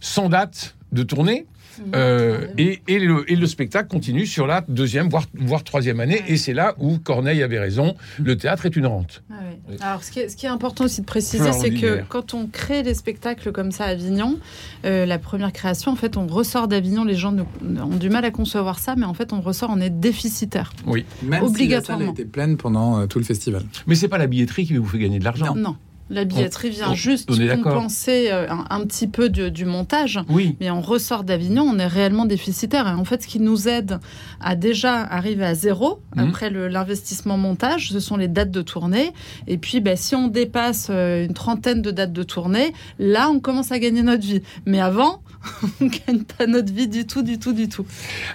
100 0.00 0.28
dates 0.30 0.76
de 0.92 1.02
tournée 1.02 1.46
euh, 1.94 2.46
et, 2.58 2.80
et, 2.88 2.98
le, 2.98 3.30
et, 3.30 3.36
le, 3.36 3.46
spectacle 3.46 3.88
continue 3.88 4.26
sur 4.26 4.46
la 4.46 4.64
deuxième, 4.68 5.08
voire, 5.08 5.24
voire 5.34 5.64
troisième 5.64 6.00
année. 6.00 6.22
Et 6.28 6.36
c'est 6.36 6.52
là 6.52 6.74
où 6.78 6.98
Corneille 6.98 7.42
avait 7.42 7.58
raison. 7.58 7.94
Le 8.22 8.36
théâtre 8.36 8.66
est 8.66 8.76
une 8.76 8.86
rente. 8.86 9.22
Ah. 9.30 9.34
Alors, 9.80 10.02
ce 10.02 10.10
qui, 10.10 10.20
est, 10.20 10.28
ce 10.28 10.36
qui, 10.36 10.46
est, 10.46 10.50
important 10.50 10.84
aussi 10.84 11.00
de 11.00 11.06
préciser, 11.06 11.52
c'est 11.52 11.70
que 11.70 12.02
quand 12.08 12.34
on 12.34 12.46
crée 12.46 12.82
des 12.82 12.94
spectacles 12.94 13.52
comme 13.52 13.72
ça 13.72 13.84
à 13.84 13.88
Avignon, 13.88 14.38
euh, 14.84 15.06
la 15.06 15.18
première 15.18 15.52
création, 15.52 15.92
en 15.92 15.96
fait, 15.96 16.16
on 16.16 16.26
ressort 16.26 16.68
d'Avignon. 16.68 17.04
Les 17.04 17.14
gens 17.14 17.34
ont 17.62 17.96
du 17.96 18.10
mal 18.10 18.24
à 18.24 18.30
concevoir 18.30 18.78
ça, 18.78 18.94
mais 18.96 19.06
en 19.06 19.14
fait, 19.14 19.32
on 19.32 19.40
ressort, 19.40 19.70
on 19.72 19.80
est 19.80 19.90
déficitaire. 19.90 20.72
Oui. 20.86 21.04
Même 21.22 21.42
obligatoirement. 21.42 21.80
Si 21.80 21.90
la 21.90 22.06
salle 22.06 22.08
a 22.08 22.22
été 22.22 22.24
pleine 22.24 22.56
pendant 22.56 23.00
euh, 23.00 23.06
tout 23.06 23.18
le 23.18 23.24
festival. 23.24 23.62
Mais 23.86 23.94
c'est 23.94 24.08
pas 24.08 24.18
la 24.18 24.26
billetterie 24.26 24.66
qui 24.66 24.76
vous 24.76 24.86
fait 24.86 24.98
gagner 24.98 25.18
de 25.18 25.24
l'argent. 25.24 25.54
Non. 25.54 25.62
non. 25.62 25.76
La 26.08 26.24
billetterie 26.24 26.70
vient 26.70 26.94
juste 26.94 27.30
compenser 27.62 28.28
euh, 28.30 28.48
un, 28.48 28.64
un, 28.70 28.86
petit 28.86 29.08
peu 29.08 29.28
du 29.28 29.64
montage. 29.64 30.20
Oui. 30.28 30.56
Mais 30.60 30.70
on 30.70 30.80
ressort 30.80 31.24
d'Avignon, 31.24 31.64
on 31.64 31.78
est 31.78 31.86
réellement 31.86 32.26
déficitaire. 32.26 32.86
Et 32.86 32.92
en 32.92 33.04
fait, 33.04 33.24
ce 33.24 33.28
qui 33.28 33.40
nous 33.40 33.68
aide 33.68 33.98
à 34.40 34.54
déjà 34.54 35.00
arriver 35.02 35.44
à 35.44 35.54
zéro 35.54 36.00
mhm. 36.14 36.28
après 36.28 36.50
l'investissement 36.50 37.36
montage, 37.36 37.90
ce 37.90 38.00
sont 38.00 38.16
les 38.16 38.28
dates 38.28 38.50
de 38.50 38.62
tournée. 38.62 39.12
Et 39.48 39.58
puis, 39.58 39.80
ben, 39.80 39.96
si 39.96 40.14
on 40.14 40.28
dépasse 40.28 40.88
euh, 40.90 41.24
une 41.24 41.34
trentaine 41.34 41.82
de 41.82 41.90
dates 41.90 42.12
de 42.12 42.22
tournée, 42.22 42.72
là, 42.98 43.28
on 43.30 43.40
commence 43.40 43.72
à 43.72 43.78
gagner 43.78 44.02
notre 44.02 44.24
vie. 44.24 44.42
Mais 44.64 44.80
avant, 44.80 45.22
on 45.80 45.86
gagne 45.86 46.22
pas 46.22 46.46
notre 46.46 46.72
vie 46.72 46.88
du 46.88 47.06
tout, 47.06 47.22
du 47.22 47.38
tout, 47.38 47.52
du 47.52 47.68
tout. 47.68 47.86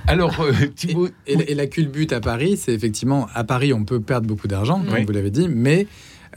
Alors, 0.07 0.41
euh. 0.41 0.51
Et, 1.27 1.55
la 1.55 1.67
culbute 1.67 2.11
à 2.11 2.19
Paris, 2.19 2.57
c'est 2.57 2.73
effectivement, 2.73 3.27
à 3.33 3.43
Paris, 3.43 3.73
on 3.73 3.83
peut 3.85 3.99
perdre 3.99 4.27
beaucoup 4.27 4.47
d'argent, 4.47 4.83
comme 4.89 5.05
vous 5.05 5.11
l'avez 5.11 5.31
dit, 5.31 5.47
mais 5.47 5.87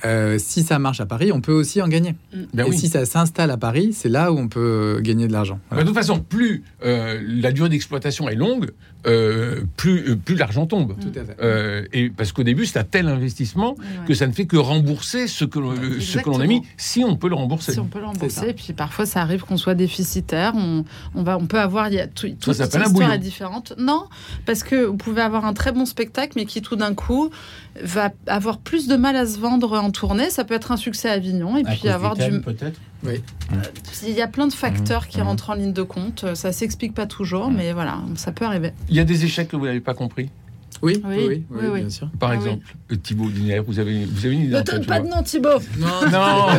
euh, 0.04 0.38
si 0.38 0.62
ça 0.62 0.78
marche 0.78 1.00
à 1.00 1.06
Paris, 1.06 1.30
on 1.32 1.40
peut 1.40 1.52
aussi 1.52 1.80
en 1.80 1.88
gagner. 1.88 2.14
Mm. 2.32 2.38
Ben 2.52 2.66
et 2.66 2.72
si 2.72 2.88
ça 2.88 3.04
s'installe 3.04 3.50
à 3.50 3.56
Paris, 3.56 3.92
c'est 3.92 4.08
là 4.08 4.32
où 4.32 4.38
on 4.38 4.48
peut 4.48 5.00
gagner 5.02 5.28
de 5.28 5.32
l'argent. 5.32 5.60
De 5.72 5.82
toute 5.82 5.94
façon, 5.94 6.18
plus 6.20 6.64
euh, 6.84 7.20
la 7.26 7.52
durée 7.52 7.68
d'exploitation 7.68 8.28
est 8.28 8.34
longue, 8.34 8.70
euh, 9.06 9.62
plus, 9.76 10.16
plus 10.16 10.34
l'argent 10.34 10.66
tombe. 10.66 10.96
Tout 10.98 11.12
à 11.18 11.24
fait. 11.24 11.88
et 11.92 12.10
parce 12.10 12.32
qu'au 12.32 12.42
début, 12.42 12.66
c'est 12.66 12.78
un 12.78 12.84
tel 12.84 13.08
investissement 13.08 13.76
que 14.06 14.14
ça 14.14 14.26
ne 14.26 14.32
fait 14.32 14.46
que 14.46 14.56
rembourser 14.56 15.28
ce 15.28 15.44
que, 15.44 15.60
ce 16.00 16.18
que 16.18 16.30
l'on 16.30 16.40
a 16.40 16.46
mis, 16.46 16.62
si 16.76 17.04
on 17.04 17.16
peut 17.16 17.28
le 17.28 17.34
rembourser. 17.34 17.72
Si 17.72 17.80
on 17.80 17.86
peut 17.86 18.00
le 18.00 18.06
rembourser. 18.06 18.48
Et 18.48 18.54
puis 18.54 18.72
parfois, 18.72 19.06
ça 19.06 19.20
arrive 19.20 19.42
qu'on 19.42 19.56
soit 19.56 19.74
déficitaire. 19.74 20.52
On, 20.56 20.84
on, 21.14 21.22
va, 21.22 21.38
on 21.38 21.46
peut 21.46 21.60
avoir. 21.60 21.88
Il 21.88 21.94
y 21.94 22.00
a 22.00 22.06
tout, 22.06 22.28
toute 22.40 22.58
histoire 22.58 23.12
est 23.12 23.18
différente. 23.18 23.74
Non, 23.78 24.06
parce 24.46 24.62
que 24.62 24.84
vous 24.84 24.96
pouvez 24.96 25.22
avoir 25.22 25.44
un 25.44 25.52
très 25.52 25.72
bon 25.72 25.86
spectacle, 25.86 26.32
mais 26.36 26.46
qui 26.46 26.62
tout 26.62 26.76
d'un 26.76 26.94
coup 26.94 27.30
va 27.82 28.10
avoir 28.26 28.58
plus 28.58 28.86
de 28.86 28.96
mal 28.96 29.16
à 29.16 29.26
se 29.26 29.38
vendre 29.38 29.83
en 29.84 29.90
tournée. 29.90 30.30
Ça 30.30 30.44
peut 30.44 30.54
être 30.54 30.72
un 30.72 30.76
succès 30.76 31.08
à 31.08 31.12
Avignon 31.12 31.56
et 31.56 31.62
puis 31.62 31.88
avoir 31.88 32.16
du. 32.16 32.40
Peut-être. 32.40 32.80
Oui. 33.04 33.22
Euh, 33.52 33.56
il 34.06 34.14
y 34.14 34.22
a 34.22 34.28
plein 34.28 34.46
de 34.46 34.52
facteurs 34.52 35.08
qui 35.08 35.20
mmh. 35.20 35.24
rentrent 35.24 35.50
en 35.50 35.54
ligne 35.54 35.72
de 35.72 35.82
compte. 35.82 36.34
Ça 36.34 36.52
s'explique 36.52 36.94
pas 36.94 37.06
toujours, 37.06 37.50
mmh. 37.50 37.56
mais 37.56 37.72
voilà, 37.72 37.98
ça 38.16 38.32
peut 38.32 38.44
arriver. 38.44 38.72
Il 38.88 38.96
y 38.96 39.00
a 39.00 39.04
des 39.04 39.24
échecs 39.24 39.48
que 39.48 39.56
vous 39.56 39.66
n'avez 39.66 39.80
pas 39.80 39.94
compris. 39.94 40.30
Oui, 40.82 41.02
oui, 41.04 41.44
oui, 41.50 41.80
bien 41.80 41.90
sûr. 41.90 42.10
Par 42.18 42.30
ah 42.30 42.34
exemple, 42.34 42.64
euh, 42.92 42.96
Thibaut 42.96 43.30
Dinière, 43.30 43.62
vous 43.62 43.78
avez, 43.78 44.04
vous 44.04 44.26
avez 44.26 44.34
une 44.34 44.42
idée 44.42 44.56
Ne 44.56 44.62
donne 44.62 44.86
pas 44.86 45.00
de 45.00 45.08
nom, 45.08 45.22
Thibaut. 45.22 45.60
Non, 45.78 46.10
non. 46.10 46.46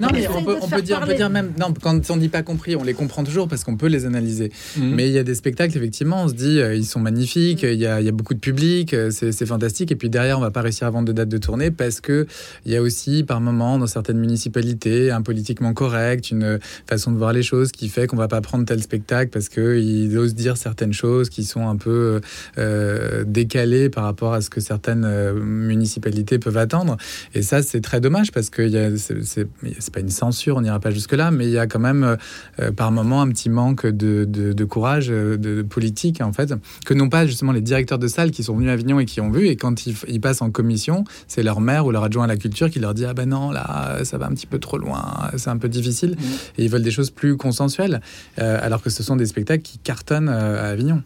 Non, 0.00 0.08
mais 0.12 0.26
on 0.28 0.42
peut, 0.42 0.56
on 0.60 0.68
peut 0.68 0.82
dire, 0.82 1.00
on 1.02 1.06
peut 1.06 1.14
dire 1.14 1.30
même, 1.30 1.52
non, 1.58 1.72
quand 1.80 2.10
on 2.10 2.16
dit 2.16 2.28
pas 2.28 2.42
compris, 2.42 2.76
on 2.76 2.82
les 2.82 2.94
comprend 2.94 3.24
toujours 3.24 3.48
parce 3.48 3.64
qu'on 3.64 3.76
peut 3.76 3.86
les 3.86 4.06
analyser. 4.06 4.50
Mhm. 4.76 4.94
Mais 4.94 5.08
il 5.08 5.12
y 5.12 5.18
a 5.18 5.22
des 5.22 5.34
spectacles, 5.34 5.76
effectivement, 5.76 6.24
on 6.24 6.28
se 6.28 6.34
dit, 6.34 6.60
euh, 6.60 6.74
ils 6.74 6.84
sont 6.84 7.00
magnifiques, 7.00 7.62
il 7.62 7.78
y, 7.78 7.86
a, 7.86 8.00
il 8.00 8.06
y, 8.06 8.08
a, 8.08 8.12
beaucoup 8.12 8.34
de 8.34 8.40
public, 8.40 8.94
euh, 8.94 9.10
c'est 9.10 9.46
fantastique, 9.46 9.92
et 9.92 9.96
puis 9.96 10.10
derrière, 10.10 10.38
on 10.38 10.42
va 10.42 10.50
pas 10.50 10.62
réussir 10.62 10.86
à 10.86 10.90
vendre 10.90 11.06
de 11.06 11.12
date 11.12 11.28
de 11.28 11.38
tournée 11.38 11.70
parce 11.70 12.00
que 12.00 12.26
il 12.66 12.72
y 12.72 12.76
a 12.76 12.82
aussi, 12.82 13.24
par 13.24 13.40
moment, 13.40 13.78
dans 13.78 13.86
certaines 13.86 14.18
municipalités, 14.18 15.10
un 15.10 15.22
politiquement 15.22 15.74
correct, 15.74 16.30
une 16.30 16.58
façon 16.88 17.12
de 17.12 17.18
voir 17.18 17.32
les 17.32 17.42
choses 17.42 17.72
qui 17.72 17.88
fait 17.88 18.06
qu'on 18.06 18.16
va 18.16 18.28
pas 18.28 18.40
prendre 18.40 18.64
tel 18.64 18.82
spectacle 18.82 19.30
parce 19.30 19.48
qu'ils 19.48 20.16
osent 20.18 20.34
dire 20.34 20.56
certaines 20.56 20.92
choses 20.92 21.28
qui 21.28 21.44
sont 21.44 21.68
un 21.68 21.76
peu 21.76 21.83
euh, 21.90 23.24
décalé 23.26 23.88
par 23.88 24.04
rapport 24.04 24.32
à 24.32 24.40
ce 24.40 24.50
que 24.50 24.60
certaines 24.60 25.04
euh, 25.04 25.34
municipalités 25.34 26.38
peuvent 26.38 26.56
attendre. 26.56 26.96
Et 27.34 27.42
ça, 27.42 27.62
c'est 27.62 27.80
très 27.80 28.00
dommage 28.00 28.32
parce 28.32 28.50
que 28.50 28.96
c'est 28.96 29.46
pas 29.92 30.00
une 30.00 30.10
censure, 30.10 30.56
on 30.56 30.60
n'ira 30.60 30.80
pas 30.80 30.90
jusque-là, 30.90 31.30
mais 31.30 31.46
il 31.46 31.52
y 31.52 31.58
a 31.58 31.66
quand 31.66 31.78
même 31.78 32.16
euh, 32.60 32.72
par 32.72 32.92
moment 32.92 33.22
un 33.22 33.28
petit 33.28 33.50
manque 33.50 33.86
de, 33.86 34.24
de, 34.24 34.64
courage, 34.64 35.08
de, 35.08 35.62
politique 35.62 36.20
en 36.20 36.32
fait, 36.32 36.54
que 36.84 36.94
n'ont 36.94 37.08
pas 37.08 37.26
justement 37.26 37.52
les 37.52 37.60
directeurs 37.60 37.98
de 37.98 38.06
salle 38.06 38.30
qui 38.30 38.42
sont 38.42 38.54
venus 38.54 38.70
à 38.70 38.72
Avignon 38.72 39.00
et 39.00 39.04
qui 39.04 39.20
ont 39.20 39.30
vu. 39.30 39.48
Et 39.48 39.56
quand 39.56 39.86
ils, 39.86 40.20
passent 40.20 40.42
en 40.42 40.50
commission, 40.50 41.04
c'est 41.28 41.42
leur 41.42 41.60
maire 41.60 41.86
ou 41.86 41.90
leur 41.90 42.04
adjoint 42.04 42.24
à 42.24 42.28
la 42.28 42.36
culture 42.36 42.70
qui 42.70 42.78
leur 42.78 42.94
dit 42.94 43.04
Ah 43.04 43.14
ben 43.14 43.28
non, 43.28 43.50
là, 43.50 44.04
ça 44.04 44.18
va 44.18 44.26
un 44.26 44.30
petit 44.30 44.46
peu 44.46 44.58
trop 44.58 44.78
loin, 44.78 45.30
c'est 45.36 45.50
un 45.50 45.58
peu 45.58 45.68
difficile. 45.68 46.12
Mmh. 46.12 46.24
Et 46.58 46.64
ils 46.64 46.70
veulent 46.70 46.82
des 46.82 46.90
choses 46.90 47.10
plus 47.10 47.36
consensuelles, 47.36 48.00
alors 48.36 48.82
que 48.82 48.90
ce 48.90 49.02
sont 49.02 49.16
des 49.16 49.26
spectacles 49.26 49.62
qui 49.62 49.78
cartonnent 49.78 50.28
à 50.28 50.68
Avignon. 50.68 51.02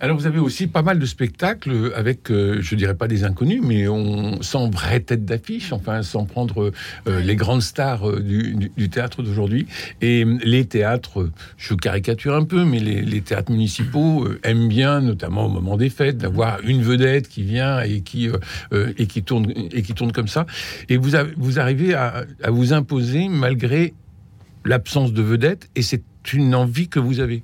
Alors 0.00 0.16
vous 0.22 0.28
avez 0.28 0.38
aussi 0.38 0.68
pas 0.68 0.82
mal 0.82 1.00
de 1.00 1.06
spectacles 1.06 1.92
avec, 1.96 2.30
euh, 2.30 2.58
je 2.60 2.76
dirais 2.76 2.94
pas 2.94 3.08
des 3.08 3.24
inconnus, 3.24 3.60
mais 3.60 3.88
on 3.88 4.40
sans 4.40 4.70
vraie 4.70 5.00
tête 5.00 5.24
d'affiche, 5.24 5.72
enfin 5.72 6.02
sans 6.02 6.26
prendre 6.26 6.70
euh, 7.08 7.20
les 7.22 7.34
grandes 7.34 7.62
stars 7.62 8.08
euh, 8.08 8.20
du, 8.20 8.88
théâtre 8.88 9.24
d'aujourd'hui. 9.24 9.66
Et 10.00 10.24
les 10.44 10.64
théâtres, 10.64 11.28
je 11.56 11.74
caricature 11.74 12.36
un 12.36 12.44
peu, 12.44 12.64
mais 12.64 12.78
les, 12.78 13.20
théâtres 13.20 13.50
municipaux 13.50 14.28
aiment 14.44 14.68
bien, 14.68 15.00
notamment 15.00 15.46
au 15.46 15.48
moment 15.48 15.76
des 15.76 15.90
fêtes, 15.90 16.18
d'avoir 16.18 16.60
une 16.62 16.82
vedette 16.82 17.28
qui 17.28 17.42
vient 17.42 17.80
et 17.80 18.02
qui 18.02 18.28
et 18.72 19.06
qui 19.06 19.22
tourne 19.24 19.52
et 19.72 19.82
qui 19.82 19.94
tourne 19.94 20.12
comme 20.12 20.28
ça. 20.28 20.46
Et 20.88 20.96
vous 20.96 21.10
vous 21.36 21.58
arrivez 21.58 21.94
à, 21.94 22.24
à 22.42 22.50
vous 22.50 22.72
imposer 22.72 23.28
malgré 23.28 23.94
l'absence 24.64 25.12
de 25.12 25.22
vedette, 25.22 25.68
et 25.74 25.82
c'est 25.82 26.02
une 26.32 26.54
envie 26.54 26.88
que 26.88 27.00
vous 27.00 27.18
avez. 27.18 27.42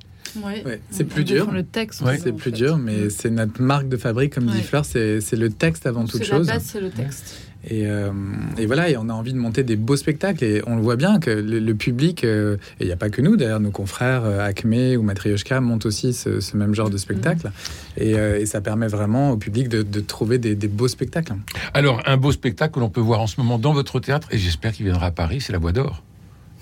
C'est 0.90 1.04
plus 1.04 1.24
dur. 1.24 1.50
Le 1.50 1.62
texte. 1.62 2.02
C'est 2.22 2.32
plus 2.32 2.52
dur, 2.52 2.78
mais 2.78 3.10
c'est 3.10 3.30
notre 3.30 3.60
marque 3.60 3.88
de 3.88 3.96
fabrique, 3.96 4.34
comme 4.34 4.46
dit 4.46 4.62
Fleur. 4.62 4.84
C'est 4.84 5.32
le 5.32 5.50
texte 5.50 5.86
avant 5.86 6.04
toute 6.04 6.24
chose. 6.24 6.46
La 6.46 6.54
base, 6.54 6.64
c'est 6.64 6.80
le 6.80 6.90
texte. 6.90 7.48
Et, 7.66 7.86
euh, 7.86 8.12
et, 8.56 8.66
voilà, 8.66 8.88
et 8.88 8.96
on 8.96 9.08
a 9.08 9.12
envie 9.12 9.32
de 9.32 9.38
monter 9.38 9.64
des 9.64 9.76
beaux 9.76 9.96
spectacles. 9.96 10.44
Et 10.44 10.62
on 10.66 10.76
le 10.76 10.82
voit 10.82 10.96
bien 10.96 11.18
que 11.18 11.30
le, 11.30 11.74
public, 11.74 12.24
euh, 12.24 12.56
et 12.78 12.84
il 12.84 12.86
n'y 12.86 12.92
a 12.92 12.96
pas 12.96 13.10
que 13.10 13.20
nous 13.20 13.36
d'ailleurs, 13.36 13.60
nos 13.60 13.70
confrères 13.70 14.24
euh, 14.24 14.46
Acme 14.46 14.96
ou 14.96 15.02
Matryoshka 15.02 15.60
montent 15.60 15.86
aussi 15.86 16.12
ce, 16.12 16.56
même 16.56 16.74
genre 16.74 16.90
de 16.90 16.96
spectacle. 16.96 17.50
Mm. 17.98 18.02
Et, 18.02 18.46
ça 18.46 18.60
permet 18.60 18.86
vraiment 18.86 19.32
au 19.32 19.36
public 19.36 19.68
de, 19.68 20.00
trouver 20.00 20.38
des, 20.38 20.54
des, 20.54 20.68
beaux 20.68 20.88
spectacles. 20.88 21.34
Alors, 21.74 22.00
un 22.06 22.16
beau 22.16 22.32
spectacle 22.32 22.74
que 22.74 22.80
l'on 22.80 22.90
peut 22.90 23.00
voir 23.00 23.20
en 23.20 23.26
ce 23.26 23.40
moment 23.40 23.58
dans 23.58 23.72
votre 23.72 24.00
théâtre, 24.00 24.28
et 24.30 24.38
j'espère 24.38 24.72
qu'il 24.72 24.86
viendra 24.86 25.06
à 25.06 25.10
Paris, 25.10 25.40
c'est 25.40 25.52
La 25.52 25.58
Voix 25.58 25.72
d'Or. 25.72 26.02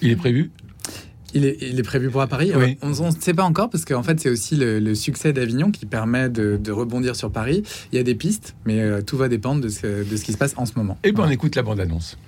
Il 0.00 0.10
est 0.10 0.16
prévu? 0.16 0.50
Il 1.36 1.78
est, 1.78 1.82
prévu 1.82 2.10
pour 2.10 2.22
à 2.22 2.26
Paris. 2.26 2.52
On 2.82 2.88
ne 2.88 3.10
sait 3.20 3.34
pas 3.34 3.44
encore 3.44 3.70
parce 3.70 3.84
qu'en 3.84 4.02
fait, 4.02 4.18
c'est 4.20 4.30
aussi 4.30 4.56
le, 4.56 4.94
succès 4.94 5.32
d'Avignon 5.32 5.70
qui 5.70 5.86
permet 5.86 6.28
de, 6.28 6.72
rebondir 6.72 7.16
sur 7.16 7.30
Paris. 7.30 7.62
Il 7.92 7.96
y 7.96 7.98
a 7.98 8.02
des 8.02 8.14
pistes, 8.14 8.54
mais 8.64 8.80
euh, 8.80 9.02
tout 9.02 9.16
va 9.16 9.28
dépendre 9.28 9.60
de 9.60 9.68
ce, 9.68 10.08
de 10.08 10.16
ce, 10.16 10.24
qui 10.24 10.32
se 10.32 10.38
passe 10.38 10.54
en 10.56 10.66
ce 10.66 10.72
moment. 10.76 10.98
Et 11.04 11.08
eh 11.08 11.12
bien, 11.12 11.24
on 11.24 11.30
écoute 11.30 11.56
la 11.56 11.62
bande-annonce. 11.62 12.18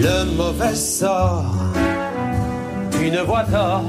Le 0.00 0.36
mauvais 0.36 0.74
sort, 0.74 1.54
une 3.02 3.18
voix 3.18 3.44
d'or. 3.44 3.84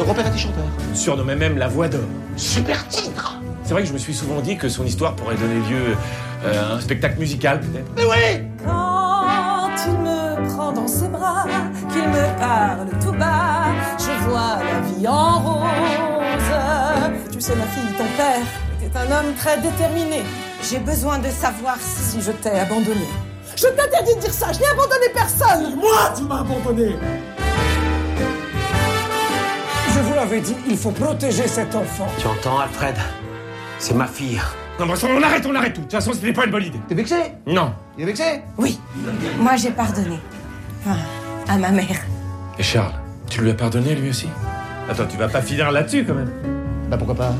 Robert 0.00 0.36
chanteur. 0.36 0.64
Surnommé 0.94 1.34
même 1.36 1.58
la 1.58 1.68
voix 1.68 1.88
d'or. 1.88 2.00
Super 2.36 2.88
titre 2.88 3.38
C'est 3.62 3.72
vrai 3.72 3.82
que 3.82 3.88
je 3.88 3.92
me 3.92 3.98
suis 3.98 4.14
souvent 4.14 4.40
dit 4.40 4.56
que 4.56 4.68
son 4.68 4.84
histoire 4.84 5.14
pourrait 5.14 5.36
donner 5.36 5.60
lieu 5.68 5.94
euh, 6.44 6.72
à 6.72 6.76
un 6.76 6.80
spectacle 6.80 7.18
musical, 7.18 7.60
peut-être. 7.60 7.90
Mais 7.96 8.04
oui 8.04 8.70
il 9.86 9.98
me 9.98 10.48
prend 10.48 10.72
dans 10.72 10.88
ses 10.88 11.08
bras, 11.08 11.44
qu'il 11.92 12.08
me 12.08 12.38
parle 12.38 12.88
tout 13.02 13.12
bas, 13.12 13.66
je 13.98 14.28
vois 14.28 14.58
la 14.62 14.80
vie 14.80 15.08
en 15.08 15.38
rose. 15.40 15.60
Tu 17.32 17.40
sais, 17.40 17.54
ma 17.54 17.64
fille, 17.64 17.92
ton 17.96 18.04
père 18.16 18.46
était 18.84 18.98
un 18.98 19.18
homme 19.18 19.34
très 19.34 19.60
déterminé. 19.60 20.22
J'ai 20.62 20.78
besoin 20.78 21.18
de 21.18 21.28
savoir 21.28 21.76
si 21.80 22.20
je 22.20 22.32
t'ai 22.32 22.50
abandonné. 22.50 23.08
Je 23.56 23.66
t'interdis 23.66 24.14
de 24.14 24.20
dire 24.20 24.32
ça, 24.32 24.52
je 24.52 24.60
n'ai 24.60 24.66
abandonné 24.66 25.06
personne 25.12 25.76
Moi, 25.76 26.12
tu 26.16 26.22
m'as 26.22 26.40
abandonné 26.40 26.96
Je 29.94 30.00
vous 30.00 30.14
l'avais 30.14 30.40
dit, 30.40 30.56
il 30.68 30.76
faut 30.76 30.92
protéger 30.92 31.46
cet 31.46 31.74
enfant. 31.74 32.06
Tu 32.18 32.26
entends, 32.26 32.60
Alfred? 32.60 32.96
C'est 33.78 33.94
ma 33.94 34.06
fille. 34.06 34.40
Non, 34.80 34.86
on 34.86 35.22
arrête, 35.22 35.44
on 35.46 35.54
arrête 35.54 35.74
tout. 35.74 35.80
De 35.80 35.84
toute 35.84 35.92
façon, 35.92 36.12
ce 36.14 36.24
n'est 36.24 36.32
pas 36.32 36.46
une 36.46 36.50
bonne 36.50 36.64
idée. 36.64 36.80
T'es 36.88 36.94
vexé? 36.94 37.16
Non. 37.46 37.72
T'es 37.98 38.04
vexé? 38.04 38.40
Oui. 38.56 38.80
Moi, 39.38 39.56
j'ai 39.56 39.70
pardonné. 39.70 40.18
Enfin, 40.80 40.96
à 41.48 41.58
ma 41.58 41.70
mère. 41.70 42.00
Et 42.58 42.62
Charles, 42.62 42.94
tu 43.28 43.42
lui 43.42 43.50
as 43.50 43.54
pardonné 43.54 43.94
lui 43.94 44.08
aussi? 44.08 44.28
Attends, 44.88 45.06
tu 45.06 45.18
vas 45.18 45.28
pas 45.28 45.42
finir 45.42 45.70
là-dessus 45.70 46.04
quand 46.04 46.14
même 46.14 46.32
Bah 46.88 46.96
pourquoi 46.96 47.14
pas 47.14 47.34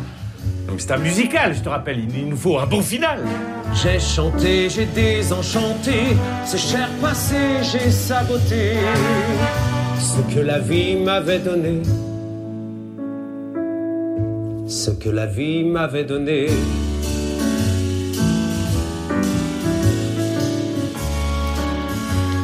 c'est 0.78 0.92
un 0.92 0.99
musical, 0.99 1.54
je 1.54 1.61
te 1.61 1.68
rappelle, 1.68 1.99
il 1.99 2.28
nous 2.28 2.37
faut 2.37 2.59
un 2.59 2.66
bon 2.66 2.80
final. 2.80 3.18
J'ai 3.75 3.99
chanté, 3.99 4.68
j'ai 4.68 4.87
désenchanté, 4.87 6.16
ce 6.47 6.56
cher 6.56 6.88
passé, 7.00 7.37
j'ai 7.62 7.90
saboté 7.90 8.75
ce 9.99 10.35
que 10.35 10.40
la 10.40 10.59
vie 10.59 10.97
m'avait 10.97 11.38
donné. 11.38 11.82
Ce 14.66 14.90
que 14.90 15.11
la 15.11 15.26
vie 15.26 15.64
m'avait 15.64 16.04
donné. 16.04 16.47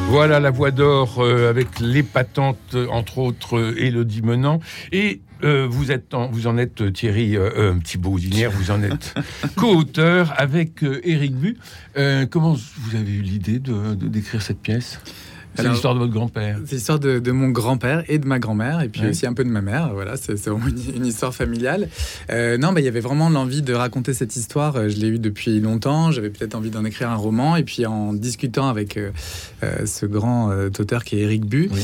Voilà 0.09 0.39
la 0.39 0.51
voix 0.51 0.71
d'or 0.71 1.19
euh, 1.19 1.49
avec 1.49 1.81
l'épatante, 1.81 2.77
entre 2.89 3.17
autres, 3.17 3.75
Élodie 3.77 4.21
Menant. 4.21 4.61
Et 4.93 5.19
euh, 5.43 5.67
vous, 5.69 5.91
êtes 5.91 6.15
vous 6.31 6.47
en 6.47 6.57
êtes, 6.57 6.93
Thierry 6.93 7.35
euh, 7.35 7.73
Thibault 7.83 8.17
vous 8.17 8.71
en 8.71 8.81
êtes 8.83 9.13
co-auteur 9.57 10.33
avec 10.37 10.83
Éric 11.03 11.35
Bu. 11.35 11.57
comment 12.31 12.53
vous 12.53 12.95
avez 12.95 13.11
eu 13.11 13.21
l'idée 13.21 13.59
de, 13.59 13.95
d'écrire 13.95 14.41
cette 14.41 14.61
pièce? 14.61 15.01
C'est 15.57 15.69
l'histoire 15.69 15.93
de 15.93 15.99
votre 15.99 16.13
grand-père. 16.13 16.59
C'est 16.65 16.75
l'histoire 16.75 16.99
de, 16.99 17.19
de, 17.19 17.31
mon 17.31 17.49
grand-père 17.49 18.03
et 18.07 18.19
de 18.19 18.27
ma 18.27 18.39
grand-mère, 18.39 18.81
et 18.81 18.89
puis 18.89 19.05
aussi 19.05 19.25
un 19.25 19.33
peu 19.33 19.43
de 19.43 19.49
ma 19.49 19.61
mère. 19.61 19.91
Voilà, 19.93 20.15
c'est 20.17 20.33
vraiment 20.47 20.67
une, 20.67 21.05
histoire 21.05 21.33
familiale. 21.33 21.89
Euh, 22.29 22.57
non, 22.57 22.73
bah, 22.73 22.81
il 22.81 22.85
y 22.85 22.87
avait 22.87 22.99
vraiment 22.99 23.29
l'envie 23.29 23.61
de 23.61 23.73
raconter 23.73 24.13
cette 24.13 24.35
histoire. 24.35 24.75
Euh, 24.75 24.89
je 24.89 24.97
l'ai 24.97 25.07
eu 25.07 25.19
depuis 25.19 25.59
longtemps. 25.59 26.11
J'avais 26.11 26.29
peut-être 26.29 26.55
envie 26.55 26.69
d'en 26.69 26.85
écrire 26.85 27.09
un 27.09 27.15
roman. 27.15 27.55
Et 27.55 27.63
puis 27.63 27.85
en 27.85 28.13
discutant 28.13 28.69
avec 28.69 28.97
euh, 28.97 29.11
euh 29.63 29.85
ce 29.85 30.05
grand 30.05 30.51
euh, 30.51 30.69
auteur 30.79 31.03
qui 31.03 31.17
est 31.17 31.21
Eric 31.21 31.45
Bu, 31.45 31.69
oui. 31.71 31.81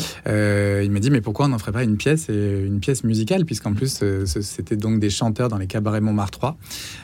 il 0.84 0.92
m'a 0.92 1.00
dit 1.00 1.10
mais 1.10 1.22
pourquoi 1.22 1.46
on 1.46 1.50
n'en 1.50 1.58
ferait 1.58 1.72
pas 1.72 1.84
une 1.84 1.98
pièce 1.98 2.30
et 2.30 2.64
une 2.66 2.80
pièce 2.80 3.04
musicale, 3.04 3.46
puisqu'en 3.46 3.74
plus 3.74 4.04
c'était 4.26 4.76
donc 4.76 5.00
des 5.00 5.10
chanteurs 5.10 5.50
dans 5.50 5.58
les 5.58 5.68
cabarets 5.68 6.02
Montmartre 6.02 6.40
3. 6.40 6.58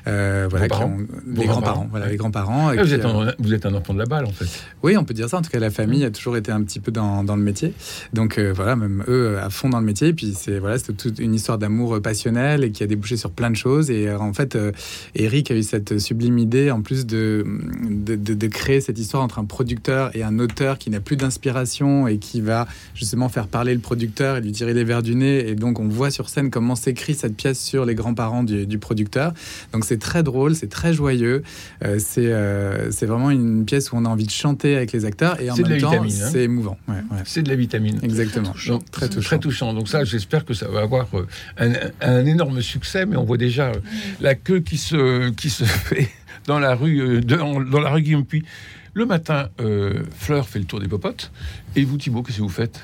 voilà, 0.05 0.67
qui 0.67 0.83
ont, 0.83 0.97
les 1.27 1.45
grands-parents. 1.45 1.87
Voilà, 1.89 2.07
les 2.07 2.17
grands-parents. 2.17 2.69
Ah, 2.69 2.81
vous, 2.81 2.93
êtes 2.93 3.05
un, 3.05 3.33
vous 3.39 3.53
êtes 3.53 3.65
un 3.65 3.73
enfant 3.73 3.93
de 3.93 3.99
la 3.99 4.05
balle 4.05 4.25
en 4.25 4.31
fait. 4.31 4.47
Oui, 4.83 4.97
on 4.97 5.03
peut 5.03 5.13
dire 5.13 5.29
ça. 5.29 5.37
En 5.37 5.41
tout 5.41 5.49
cas, 5.49 5.59
la 5.59 5.71
famille 5.71 6.03
a 6.03 6.11
toujours 6.11 6.37
été 6.37 6.51
un 6.51 6.58
petit 6.63 6.79
peu 6.79 6.91
dans, 6.91 7.23
dans 7.23 7.35
le 7.35 7.43
métier. 7.43 7.73
Donc 8.13 8.37
euh, 8.37 8.53
voilà, 8.53 8.75
même 8.75 9.03
eux 9.07 9.37
à 9.39 9.49
fond 9.49 9.69
dans 9.69 9.79
le 9.79 9.85
métier. 9.85 10.13
Puis 10.13 10.33
c'est 10.35 10.59
voilà, 10.59 10.77
c'est 10.77 10.93
toute 10.93 11.19
une 11.19 11.33
histoire 11.33 11.57
d'amour 11.57 12.01
passionnel 12.01 12.63
et 12.63 12.71
qui 12.71 12.83
a 12.83 12.87
débouché 12.87 13.17
sur 13.17 13.31
plein 13.31 13.49
de 13.49 13.55
choses. 13.55 13.89
Et 13.91 14.07
euh, 14.07 14.19
en 14.19 14.33
fait, 14.33 14.55
euh, 14.55 14.71
Eric 15.15 15.51
a 15.51 15.55
eu 15.55 15.63
cette 15.63 15.99
sublime 15.99 16.37
idée, 16.37 16.71
en 16.71 16.81
plus 16.81 17.05
de 17.05 17.45
de, 17.89 18.15
de, 18.15 18.33
de, 18.33 18.47
créer 18.47 18.81
cette 18.81 18.99
histoire 18.99 19.23
entre 19.23 19.39
un 19.39 19.45
producteur 19.45 20.15
et 20.15 20.23
un 20.23 20.39
auteur 20.39 20.77
qui 20.77 20.89
n'a 20.89 20.99
plus 20.99 21.15
d'inspiration 21.15 22.07
et 22.07 22.17
qui 22.17 22.41
va 22.41 22.67
justement 22.93 23.29
faire 23.29 23.47
parler 23.47 23.73
le 23.73 23.79
producteur 23.79 24.37
et 24.37 24.41
lui 24.41 24.51
tirer 24.51 24.73
les 24.73 24.83
verres 24.83 25.03
du 25.03 25.15
nez. 25.15 25.49
Et 25.49 25.55
donc 25.55 25.79
on 25.79 25.87
voit 25.87 26.11
sur 26.11 26.29
scène 26.29 26.49
comment 26.49 26.75
s'écrit 26.75 27.15
cette 27.15 27.35
pièce 27.35 27.59
sur 27.59 27.85
les 27.85 27.95
grands-parents 27.95 28.43
du, 28.43 28.65
du, 28.65 28.77
producteur. 28.77 29.33
Donc 29.73 29.85
c'est 29.85 29.99
très 29.99 30.23
drôle, 30.23 30.55
c'est 30.55 30.69
très 30.69 30.93
joyeux. 30.93 31.43
Euh, 31.83 31.97
c'est 31.99 32.27
euh, 32.27 32.91
c'est 32.91 33.05
vraiment 33.05 33.29
une 33.31 33.65
pièce 33.65 33.91
où 33.91 33.95
on 33.95 34.05
a 34.05 34.09
envie 34.09 34.25
de 34.25 34.31
chanter 34.31 34.75
avec 34.75 34.91
les 34.91 35.05
acteurs 35.05 35.39
et 35.41 35.49
en 35.49 35.55
même 35.55 35.81
temps 35.81 35.93
hein. 35.93 36.07
c'est 36.09 36.47
émouvant. 36.49 36.77
Ouais, 36.87 36.95
ouais. 36.95 37.21
C'est 37.25 37.43
de 37.43 37.49
la 37.49 37.55
vitamine. 37.55 37.99
Exactement. 38.03 38.51
Très 38.51 38.53
touchant. 38.53 38.73
Donc, 38.73 38.91
très, 38.91 39.09
touchant. 39.09 39.27
très 39.27 39.39
touchant. 39.39 39.73
Donc 39.73 39.87
ça, 39.87 40.03
j'espère 40.03 40.45
que 40.45 40.53
ça 40.53 40.67
va 40.67 40.81
avoir 40.81 41.07
euh, 41.13 41.27
un, 41.57 41.73
un, 42.01 42.25
énorme 42.25 42.61
succès, 42.61 43.05
mais 43.05 43.15
on 43.15 43.23
voit 43.23 43.37
déjà 43.37 43.71
la 44.19 44.35
queue 44.35 44.59
qui 44.59 44.77
se, 44.77 45.29
qui 45.29 45.49
se 45.49 45.63
fait 45.65 46.09
dans 46.45 46.59
la 46.59 46.75
rue, 46.75 47.21
dans, 47.21 47.61
dans 47.61 47.79
la 47.79 47.89
rue 47.89 48.01
Guillaume 48.01 48.25
Puy. 48.25 48.43
Le 48.93 49.05
matin, 49.05 49.49
euh, 49.61 50.03
Fleur 50.17 50.47
fait 50.47 50.59
le 50.59 50.65
tour 50.65 50.79
des 50.79 50.87
popotes. 50.87 51.31
Et 51.75 51.83
vous, 51.85 51.97
Thibault, 51.97 52.23
qu'est-ce 52.23 52.37
que 52.37 52.41
vous 52.43 52.49
faites? 52.49 52.81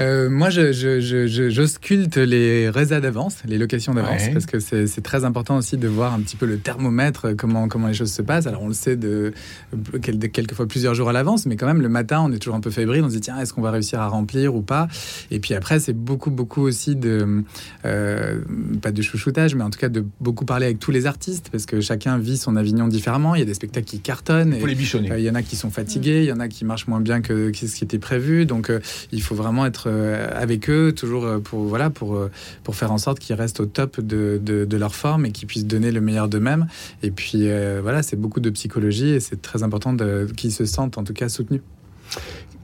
Euh, 0.00 0.30
moi, 0.30 0.50
j'ausculte 0.50 2.14
je, 2.14 2.20
je, 2.20 2.24
les 2.24 2.70
résas 2.70 3.00
d'avance, 3.00 3.38
les 3.46 3.58
locations 3.58 3.94
d'avance, 3.94 4.22
ouais. 4.22 4.32
parce 4.32 4.46
que 4.46 4.58
c'est 4.60 5.02
très 5.02 5.24
important 5.24 5.56
aussi 5.56 5.76
de 5.76 5.88
voir 5.88 6.14
un 6.14 6.20
petit 6.20 6.36
peu 6.36 6.46
le 6.46 6.58
thermomètre, 6.58 7.36
comment, 7.36 7.68
comment 7.68 7.88
les 7.88 7.94
choses 7.94 8.12
se 8.12 8.22
passent. 8.22 8.46
Alors, 8.46 8.62
on 8.62 8.68
le 8.68 8.74
sait 8.74 8.96
de, 8.96 9.32
de 9.72 10.26
quelquefois 10.26 10.66
plusieurs 10.66 10.94
jours 10.94 11.08
à 11.08 11.12
l'avance, 11.12 11.46
mais 11.46 11.56
quand 11.56 11.66
même, 11.66 11.82
le 11.82 11.88
matin, 11.88 12.20
on 12.24 12.32
est 12.32 12.38
toujours 12.38 12.54
un 12.54 12.60
peu 12.60 12.70
fébrile. 12.70 13.02
On 13.04 13.08
se 13.08 13.14
dit, 13.14 13.20
tiens, 13.20 13.38
est-ce 13.40 13.52
qu'on 13.52 13.62
va 13.62 13.70
réussir 13.70 14.00
à 14.00 14.08
remplir 14.08 14.54
ou 14.54 14.62
pas? 14.62 14.88
Et 15.30 15.38
puis 15.38 15.54
après, 15.54 15.78
c'est 15.80 15.92
beaucoup, 15.92 16.30
beaucoup 16.30 16.62
aussi 16.62 16.96
de, 16.96 17.42
euh, 17.84 18.40
pas 18.80 18.92
de 18.92 19.02
chouchoutage, 19.02 19.54
mais 19.54 19.62
en 19.62 19.70
tout 19.70 19.78
cas 19.78 19.88
de 19.88 20.04
beaucoup 20.20 20.44
parler 20.44 20.66
avec 20.66 20.78
tous 20.78 20.90
les 20.90 21.06
artistes, 21.06 21.48
parce 21.50 21.66
que 21.66 21.80
chacun 21.80 22.18
vit 22.18 22.36
son 22.36 22.56
Avignon 22.56 22.88
différemment. 22.88 23.34
Il 23.34 23.40
y 23.40 23.42
a 23.42 23.46
des 23.46 23.54
spectacles 23.54 23.86
qui 23.86 24.00
cartonnent. 24.00 24.54
Il 24.54 24.60
faut 24.60 24.66
les 24.66 24.74
bichonner. 24.74 25.12
Euh, 25.12 25.18
il 25.18 25.24
y 25.24 25.30
en 25.30 25.34
a 25.34 25.42
qui 25.42 25.56
sont 25.56 25.70
fatigués, 25.70 26.22
il 26.22 26.28
y 26.28 26.32
en 26.32 26.40
a 26.40 26.48
qui 26.48 26.64
marchent 26.64 26.86
moins 26.86 27.00
bien 27.00 27.20
que, 27.20 27.50
que 27.50 27.66
ce 27.66 27.74
qui 27.74 27.84
était 27.84 27.98
prévu. 27.98 28.46
Donc, 28.46 28.70
euh, 28.70 28.80
il 29.12 29.22
faut 29.22 29.34
vraiment 29.34 29.66
être 29.66 29.89
avec 30.32 30.68
eux, 30.70 30.92
toujours 30.92 31.40
pour, 31.42 31.60
voilà, 31.60 31.90
pour, 31.90 32.28
pour 32.64 32.76
faire 32.76 32.92
en 32.92 32.98
sorte 32.98 33.18
qu'ils 33.18 33.36
restent 33.36 33.60
au 33.60 33.66
top 33.66 34.00
de, 34.00 34.40
de, 34.42 34.76
leur 34.76 34.94
forme 34.94 35.26
et 35.26 35.32
qu'ils 35.32 35.46
puissent 35.46 35.66
donner 35.66 35.90
le 35.90 36.00
meilleur 36.00 36.28
d'eux-mêmes. 36.28 36.66
Et 37.02 37.10
puis 37.10 37.48
euh, 37.48 37.80
voilà, 37.82 38.02
c'est 38.02 38.16
beaucoup 38.16 38.40
de 38.40 38.50
psychologie 38.50 39.10
et 39.10 39.20
c'est 39.20 39.42
très 39.42 39.62
important 39.62 39.96
qu'ils 40.36 40.52
se 40.52 40.64
sentent 40.64 40.98
en 40.98 41.04
tout 41.04 41.12
cas 41.12 41.28
soutenus. 41.28 41.62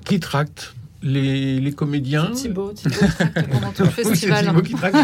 Qui 0.05 0.21
tracte 0.21 0.75
les, 1.03 1.61
les, 1.61 1.73
comédiens. 1.73 2.31
Thibaut, 2.33 2.73
Thibaut 2.73 2.95
pendant 3.51 3.73
tout 3.73 3.83
le 3.85 3.91
festival. 3.91 4.53
Oui, 4.55 4.63
qui 4.63 4.75
tracte 4.75 4.97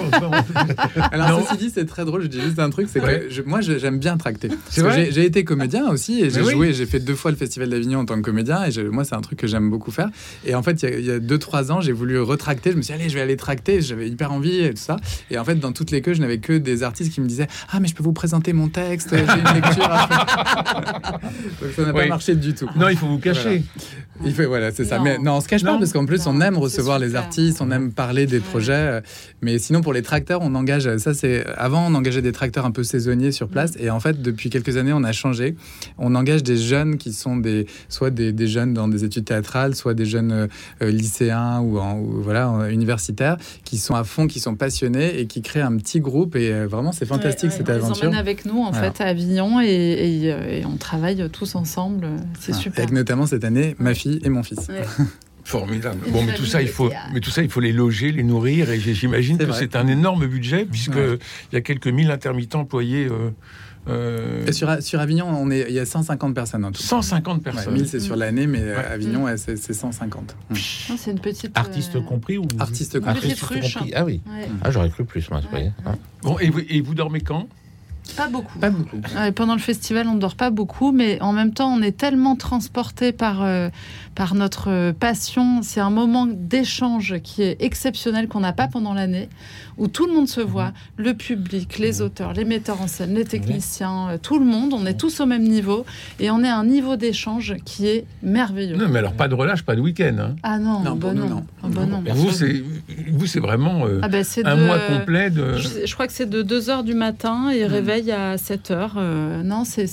Alors, 1.13 1.41
non. 1.41 1.45
ceci 1.45 1.57
dit, 1.57 1.71
c'est 1.71 1.85
très 1.85 2.05
drôle. 2.05 2.23
Je 2.23 2.27
dis 2.29 2.41
juste 2.41 2.59
un 2.59 2.71
truc 2.71 2.89
c'est 2.91 3.01
ouais. 3.01 3.21
que 3.21 3.31
je, 3.31 3.43
moi, 3.43 3.61
j'aime 3.61 3.99
bien 3.99 4.17
tracter. 4.17 4.49
J'ai 4.75 5.25
été 5.25 5.45
comédien 5.45 5.89
aussi 5.89 6.21
et 6.21 6.31
j'ai 6.31 6.43
joué. 6.43 6.55
Oui. 6.55 6.75
J'ai 6.75 6.87
fait 6.87 7.01
deux 7.01 7.15
fois 7.15 7.31
le 7.31 7.37
Festival 7.37 7.71
d'Avignon 7.71 8.01
en 8.01 8.05
tant 8.05 8.17
que 8.17 8.23
comédien 8.23 8.65
et 8.65 8.83
moi, 8.85 9.05
c'est 9.05 9.15
un 9.15 9.21
truc 9.21 9.39
que 9.39 9.47
j'aime 9.47 9.71
beaucoup 9.71 9.91
faire. 9.91 10.09
Et 10.45 10.55
en 10.55 10.63
fait, 10.63 10.83
il 10.83 11.05
y 11.05 11.11
a 11.11 11.19
2-3 11.19 11.73
ans, 11.73 11.81
j'ai 11.81 11.93
voulu 11.93 12.21
retracter. 12.21 12.73
Je 12.73 12.77
me 12.77 12.83
suis 12.83 12.95
dit, 12.95 13.01
allez, 13.01 13.11
je 13.11 13.15
vais 13.15 13.21
aller 13.21 13.37
tracter. 13.37 13.81
J'avais 13.81 14.09
hyper 14.09 14.33
envie 14.33 14.61
et 14.61 14.71
tout 14.75 14.83
ça. 14.83 14.97
Et 15.31 15.39
en 15.39 15.45
fait, 15.45 15.57
dans 15.57 15.73
toutes 15.73 15.91
les 15.91 16.03
queues, 16.03 16.15
je 16.15 16.21
n'avais 16.21 16.39
que 16.39 16.55
des 16.55 16.83
artistes 16.83 17.13
qui 17.13 17.21
me 17.21 17.27
disaient 17.27 17.49
Ah, 17.71 17.81
mais 17.81 17.89
je 17.89 17.95
peux 17.95 18.03
vous 18.03 18.13
présenter 18.13 18.53
mon 18.53 18.69
texte. 18.69 19.11
J'ai 19.11 19.23
une 19.23 19.55
lecture 19.55 19.91
à 19.91 20.09
faire. 20.09 21.19
Donc, 21.63 21.73
ça 21.75 21.83
n'a 21.83 21.93
oui. 21.93 22.01
pas 22.03 22.09
marché 22.09 22.35
du 22.35 22.55
tout. 22.55 22.69
Non, 22.77 22.89
il 22.89 22.97
faut 22.97 23.07
vous 23.07 23.19
cacher. 23.19 23.63
Voilà. 23.81 24.03
Il 24.25 24.35
fait, 24.35 24.47
voilà, 24.47 24.71
c'est 24.71 24.85
ça. 24.85 24.99
Mais 24.99 25.19
non, 25.19 25.37
on 25.37 25.41
se 25.41 25.49
cache 25.49 25.65
pas 25.65 25.77
parce 25.79 25.93
qu'en 25.93 26.07
plus, 26.07 26.27
non, 26.27 26.33
on 26.37 26.41
aime 26.41 26.59
recevoir 26.59 26.99
les 26.99 27.15
artistes, 27.15 27.61
on 27.61 27.71
aime 27.71 27.93
parler 27.93 28.27
des 28.27 28.41
projets. 28.41 29.03
Mais 29.41 29.59
sinon, 29.59 29.81
pour 29.81 29.93
les 29.93 30.03
tracteurs, 30.03 30.41
on 30.43 30.55
engage. 30.55 30.97
Ça, 30.99 31.15
c'est 31.15 31.45
avant, 31.57 31.87
on 31.87 31.95
engageait 31.95 32.23
des 32.23 32.33
tracteurs 32.33 32.65
un 32.65 32.71
peu 32.71 32.85
saisonniers 32.85 33.33
sur 33.33 33.49
place. 33.49 33.73
Et 33.79 33.91
en 33.91 34.01
fait, 34.01 34.23
depuis 34.23 34.51
quelques 34.51 34.77
années, 34.77 34.93
on 34.93 35.05
a 35.05 35.13
changé. 35.13 35.57
On 35.99 36.15
engage 36.15 36.43
des 36.43 36.57
jeunes 36.57 36.97
qui 36.99 37.13
sont 37.13 37.37
des, 37.37 37.67
soit 37.89 38.11
des, 38.11 38.33
des 38.33 38.47
jeunes 38.47 38.75
dans 38.75 38.89
des 38.89 39.05
études 39.05 39.25
théâtrales, 39.25 39.75
soit 39.75 39.95
des 39.95 40.07
jeunes 40.07 40.33
euh, 40.33 40.91
lycéens 40.91 41.61
ou, 41.61 41.79
en, 41.79 41.99
ou 41.99 42.23
voilà 42.23 42.69
universitaires, 42.71 43.37
qui 43.65 43.79
sont 43.79 43.95
à 43.95 44.05
fond, 44.05 44.27
qui 44.27 44.41
sont 44.41 44.55
passionnés 44.55 45.19
et 45.19 45.27
qui 45.27 45.43
créent 45.43 45.61
un 45.61 45.77
petit 45.77 46.01
groupe. 46.01 46.37
Et 46.37 46.53
euh, 46.53 46.67
vraiment, 46.67 46.93
c'est 46.93 47.07
fantastique 47.07 47.51
ouais, 47.51 47.57
cette 47.57 47.69
on 47.69 47.73
aventure. 47.73 48.11
On 48.11 48.15
avec 48.15 48.45
nous 48.45 48.59
en 48.63 48.71
voilà. 48.71 48.93
fait 48.93 49.03
à 49.03 49.07
Avignon 49.09 49.61
et, 49.61 49.67
et, 49.67 50.59
et, 50.59 50.67
on 50.67 50.77
travaille 50.77 51.29
tous 51.31 51.55
ensemble. 51.55 52.07
C'est 52.39 52.55
super. 52.55 52.83
Avec 52.83 52.93
notamment 52.93 53.27
cette 53.27 53.45
année, 53.45 53.75
ma 53.79 53.95
fille 53.95 54.12
et 54.23 54.29
mon 54.29 54.43
fils. 54.43 54.69
Ouais. 54.69 54.83
Formidable. 55.45 55.99
Bon, 56.09 56.23
mais 56.23 56.35
tout 56.35 56.47
ça, 56.47 56.63
il 56.63 56.69
faut, 56.69 56.91
mais 57.13 57.21
tout 57.21 57.31
ça, 57.31 57.43
il 57.43 57.51
faut 57.51 57.61
les 57.61 57.73
loger, 57.73 58.13
les 58.13 58.23
nourrir, 58.23 58.71
et 58.71 58.79
j'imagine 58.79 59.39
que 59.39 59.53
c'est 59.53 59.75
un 59.75 59.89
énorme 59.89 60.27
budget 60.27 60.65
puisque 60.65 60.95
ouais. 60.95 61.19
il 61.51 61.55
y 61.55 61.59
a 61.59 61.61
quelques 61.61 61.89
mille 61.89 62.11
intermittents 62.11 62.61
employés. 62.61 63.07
Euh, 63.07 63.31
euh... 63.89 64.53
Sur, 64.53 64.81
sur, 64.81 65.01
Avignon, 65.01 65.27
on 65.29 65.51
est, 65.51 65.67
il 65.69 65.75
y 65.75 65.81
a 65.81 65.85
150 65.85 66.35
personnes 66.35 66.65
en 66.65 66.71
tout. 66.71 66.81
150 66.81 67.43
personnes. 67.43 67.73
Ouais, 67.73 67.81
1000 67.81 67.89
c'est 67.89 67.99
sur 67.99 68.15
l'année, 68.15 68.47
mais 68.47 68.61
ouais. 68.61 68.77
Avignon, 68.77 69.25
ouais, 69.25 69.37
c'est 69.37 69.57
150. 69.57 70.37
Mmh. 70.51 70.55
C'est 70.97 71.11
une 71.11 71.19
petite. 71.19 71.59
Artiste 71.59 71.97
euh... 71.97 72.01
compris 72.01 72.39
ou 72.39 72.47
Artiste 72.61 73.01
compris. 73.01 73.21
Petite 73.21 73.43
ruche. 73.43 73.75
compris. 73.75 73.93
Ah 73.97 74.05
oui. 74.05 74.21
Ah, 74.63 74.71
j'aurais 74.71 74.91
cru 74.91 75.05
plus, 75.05 75.29
moi. 75.31 75.41
Ouais. 75.53 75.73
Ah. 75.85 75.95
Bon, 76.23 76.39
et 76.39 76.51
vous, 76.51 76.61
et 76.69 76.81
vous 76.81 76.95
dormez 76.95 77.21
quand? 77.21 77.49
Pas 78.17 78.29
beaucoup. 78.29 78.59
Pas 78.59 78.71
beaucoup. 78.71 78.97
Ouais, 79.17 79.33
pendant 79.33 79.55
le 79.55 79.61
festival, 79.61 80.07
on 80.09 80.15
ne 80.15 80.21
dort 80.21 80.35
pas 80.35 80.51
beaucoup, 80.51 80.93
mais 80.93 81.21
en 81.23 81.33
même 81.33 81.55
temps, 81.55 81.73
on 81.73 81.81
est 81.81 81.97
tellement 81.97 82.37
transporté 82.37 83.13
par, 83.13 83.43
euh, 83.43 83.69
par 84.15 84.35
notre 84.35 84.93
passion. 84.93 85.63
C'est 85.63 85.81
un 85.81 85.91
moment 85.91 86.27
d'échange 86.27 87.21
qui 87.23 87.43
est 87.43 87.57
exceptionnel 87.61 88.29
qu'on 88.29 88.41
n'a 88.41 88.53
pas 88.53 88.69
pendant 88.69 88.93
l'année, 88.93 89.29
où 89.79 89.89
tout 89.89 90.07
le 90.07 90.13
monde 90.13 90.29
se 90.29 90.41
voit, 90.41 90.69
mmh. 90.69 90.73
le 90.97 91.15
public, 91.15 91.79
les 91.79 92.01
mmh. 92.01 92.05
auteurs, 92.05 92.33
les 92.35 92.45
metteurs 92.45 92.83
en 92.83 92.87
scène, 92.87 93.15
les 93.15 93.25
techniciens, 93.25 94.15
mmh. 94.15 94.19
tout 94.19 94.39
le 94.39 94.45
monde. 94.45 94.75
On 94.75 94.85
est 94.85 94.99
tous 94.99 95.21
au 95.21 95.27
même 95.27 95.45
niveau 95.45 95.87
et 96.21 96.31
on 96.31 96.43
est 96.43 96.49
à 96.49 96.59
un 96.59 96.67
niveau 96.67 96.97
d'échange 96.97 97.57
qui 97.65 97.87
est 97.87 98.05
merveilleux. 98.23 98.77
Non, 98.77 98.89
mais 98.89 98.99
alors 98.99 99.15
pas 99.15 99.29
de 99.29 99.35
relâche, 99.35 99.63
pas 99.63 99.77
de 99.77 99.81
week-end. 99.81 100.17
Hein. 100.19 100.37
Ah 100.43 100.59
non, 100.59 100.81
non, 100.81 100.97
bon, 100.97 101.15
non. 101.15 101.29
non. 101.29 101.45
Bon, 101.63 101.87
non. 101.87 102.03
Vous, 102.15 102.31
c'est 102.31 102.63
vous, 103.09 103.27
c'est 103.27 103.41
vraiment 103.41 103.87
euh, 103.87 104.01
ah 104.03 104.09
ben, 104.09 104.25
un 104.45 104.57
de, 104.57 104.65
mois 104.65 104.79
complet 104.81 105.31
de. 105.31 105.57
Je, 105.57 105.87
je 105.87 105.95
crois 105.95 106.07
que 106.07 106.13
c'est 106.13 106.29
de 106.29 106.43
2 106.43 106.69
heures 106.69 106.85
du 106.85 106.95
matin 106.95 107.51
et 107.51 107.65
réveil 107.65 107.92
à 108.11 108.39
7 108.39 108.71
heures. 108.71 108.95
Euh, 108.97 109.43
non, 109.43 109.65
c'est 109.65 109.87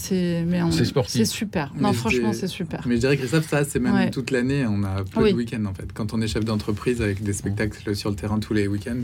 mais 0.47 0.59
c'est 0.71 0.85
sportif. 0.85 1.15
C'est 1.17 1.25
super. 1.25 1.71
Mais 1.75 1.81
non, 1.83 1.93
franchement, 1.93 2.33
c'est 2.33 2.47
super. 2.47 2.81
Mais 2.85 2.95
je 2.95 2.99
dirais 3.01 3.17
Christophe, 3.17 3.47
ça 3.49 3.63
c'est 3.63 3.79
même 3.79 3.93
Ouais. 3.93 4.09
toute 4.09 4.31
l'année. 4.31 4.65
On 4.67 4.83
a 4.83 5.03
peu 5.03 5.23
Oui. 5.23 5.31
de 5.31 5.37
week-ends 5.37 5.65
en 5.65 5.73
fait. 5.73 5.91
Quand 5.93 6.13
on 6.13 6.21
est 6.21 6.27
chef 6.27 6.45
d'entreprise 6.45 7.01
avec 7.01 7.21
des 7.23 7.33
spectacles 7.33 7.95
sur 7.95 8.09
le 8.09 8.15
terrain 8.15 8.39
tous 8.39 8.53
les 8.53 8.67
week-ends. 8.67 9.01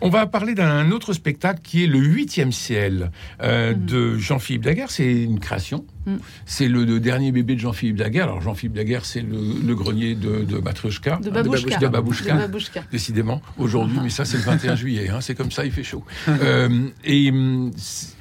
On 0.00 0.08
va 0.08 0.26
parler 0.26 0.54
d'un 0.54 0.90
autre 0.90 1.12
spectacle 1.12 1.60
qui 1.62 1.84
est 1.84 1.88
le 1.88 1.98
huitième 1.98 2.52
ciel 2.52 3.10
euh, 3.42 3.74
Mm. 3.74 3.86
de 3.86 4.18
Jean-Philippe 4.18 4.62
Daguerre. 4.64 4.90
C'est 4.90 5.22
une 5.22 5.38
création. 5.40 5.84
Mm. 6.06 6.16
C'est 6.46 6.68
le, 6.68 6.84
le 6.84 7.00
dernier 7.00 7.32
bébé 7.32 7.54
de 7.54 7.60
Jean-Philippe 7.60 7.96
Daguerre. 7.96 8.24
Alors 8.24 8.40
Jean-Philippe 8.40 8.74
Daguerre, 8.74 9.04
c'est 9.04 9.22
le, 9.22 9.38
le 9.64 9.74
grenier 9.74 10.14
de, 10.14 10.44
de. 10.44 10.44
De 10.44 10.58
Babouchka. 10.58 11.16
De 11.22 11.30
Babouchka. 11.30 11.78
De 11.78 11.86
Babouchka. 11.88 12.82
Décidément, 12.90 13.40
aujourd'hui, 13.58 13.98
mais 14.02 14.10
ça 14.10 14.24
c'est 14.24 14.36
le 14.38 14.42
21 14.42 14.74
juillet, 14.82 15.08
hein, 15.08 15.20
c'est 15.20 15.34
comme 15.34 15.50
ça, 15.50 15.64
il 15.64 15.72
fait 15.72 15.82
chaud. 15.82 16.04
Euh, 16.28 16.88
et, 17.04 17.30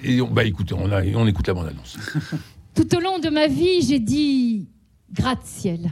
et 0.03 0.21
on, 0.21 0.29
bah 0.29 0.43
écoutez, 0.43 0.73
on, 0.77 0.91
a, 0.91 1.01
on 1.15 1.27
écoute 1.27 1.47
la 1.47 1.53
bande-annonce. 1.53 1.97
Tout 2.75 2.95
au 2.95 2.99
long 2.99 3.19
de 3.19 3.29
ma 3.29 3.47
vie, 3.47 3.81
j'ai 3.81 3.99
dit 3.99 4.67
gratte-ciel. 5.13 5.91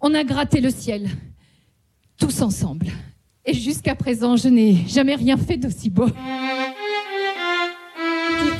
On 0.00 0.14
a 0.14 0.24
gratté 0.24 0.60
le 0.60 0.70
ciel, 0.70 1.08
tous 2.18 2.42
ensemble. 2.42 2.86
Et 3.44 3.54
jusqu'à 3.54 3.94
présent, 3.94 4.36
je 4.36 4.48
n'ai 4.48 4.84
jamais 4.86 5.14
rien 5.14 5.36
fait 5.36 5.56
d'aussi 5.56 5.90
beau. 5.90 6.06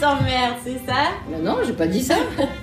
T'emmerdes, 0.00 0.56
c'est 0.64 0.80
ça? 0.86 1.10
Mais 1.28 1.38
non, 1.38 1.56
j'ai 1.66 1.72
pas 1.72 1.86
dit 1.86 2.02
ça. 2.02 2.16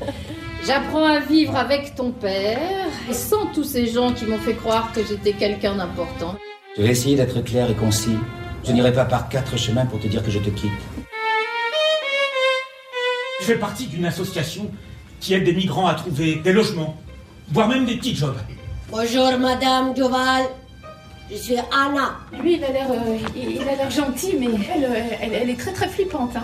J'apprends 0.65 1.05
à 1.05 1.19
vivre 1.19 1.55
avec 1.55 1.93
ton 1.95 2.11
père 2.11 2.87
et 3.09 3.13
sans 3.13 3.47
tous 3.47 3.63
ces 3.65 3.87
gens 3.87 4.13
qui 4.13 4.25
m'ont 4.25 4.37
fait 4.37 4.55
croire 4.55 4.91
que 4.93 5.05
j'étais 5.05 5.33
quelqu'un 5.33 5.75
d'important. 5.75 6.35
Je 6.77 6.81
vais 6.81 6.89
essayer 6.89 7.15
d'être 7.15 7.41
clair 7.41 7.69
et 7.69 7.75
concis. 7.75 8.17
Je 8.63 8.71
n'irai 8.71 8.93
pas 8.93 9.05
par 9.05 9.29
quatre 9.29 9.57
chemins 9.57 9.85
pour 9.85 9.99
te 9.99 10.07
dire 10.07 10.23
que 10.23 10.31
je 10.31 10.39
te 10.39 10.49
quitte. 10.49 10.71
Je 13.41 13.45
fais 13.45 13.59
partie 13.59 13.85
d'une 13.87 14.05
association 14.05 14.71
qui 15.19 15.33
aide 15.33 15.43
des 15.43 15.53
migrants 15.53 15.87
à 15.87 15.93
trouver 15.93 16.35
des 16.35 16.53
logements, 16.53 16.97
voire 17.51 17.67
même 17.67 17.85
des 17.85 17.97
petits 17.97 18.15
jobs. 18.15 18.37
Bonjour, 18.89 19.37
Madame 19.37 19.93
Duval. 19.93 20.45
Je 21.29 21.35
suis 21.35 21.55
Anna. 21.57 22.17
Lui, 22.41 22.55
il 22.55 22.63
a 22.63 22.69
l'air, 22.71 22.91
euh, 22.91 23.17
il, 23.35 23.51
il 23.53 23.61
a 23.67 23.75
l'air 23.75 23.89
gentil, 23.89 24.35
mais 24.39 24.47
elle, 24.73 24.85
euh, 24.85 25.01
elle, 25.21 25.33
elle 25.33 25.49
est 25.49 25.59
très 25.59 25.73
très 25.73 25.87
flippante. 25.87 26.35
Hein. 26.35 26.43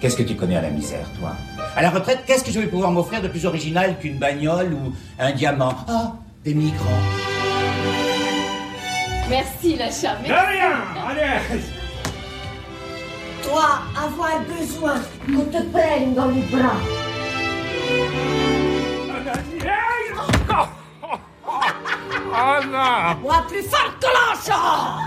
Qu'est-ce 0.00 0.16
que 0.16 0.22
tu 0.22 0.34
connais 0.36 0.56
à 0.56 0.62
la 0.62 0.70
misère, 0.70 1.06
toi? 1.18 1.32
À 1.76 1.82
la 1.82 1.90
retraite, 1.90 2.20
qu'est-ce 2.26 2.44
que 2.44 2.52
je 2.52 2.60
vais 2.60 2.68
pouvoir 2.68 2.90
m'offrir 2.90 3.20
de 3.20 3.28
plus 3.28 3.44
original 3.46 3.98
qu'une 3.98 4.18
bagnole 4.18 4.72
ou 4.72 4.94
un 5.18 5.32
diamant? 5.32 5.74
Ah, 5.88 6.12
des 6.44 6.54
migrants. 6.54 6.88
Merci, 9.28 9.76
la 9.76 9.90
charmée. 9.90 10.28
De 10.28 10.32
rien 10.32 10.72
Allez 11.08 11.60
Toi, 13.42 13.64
avoir 13.96 14.40
besoin 14.58 14.94
qu'on 15.26 15.44
te 15.44 15.62
prenne 15.70 16.14
dans 16.14 16.28
les 16.28 16.42
bras. 16.42 16.76
Anna 22.34 23.18
Moi, 23.22 23.44
plus 23.48 23.62
fort 23.62 23.94
que 24.00 24.06
l'enchant 24.06 24.98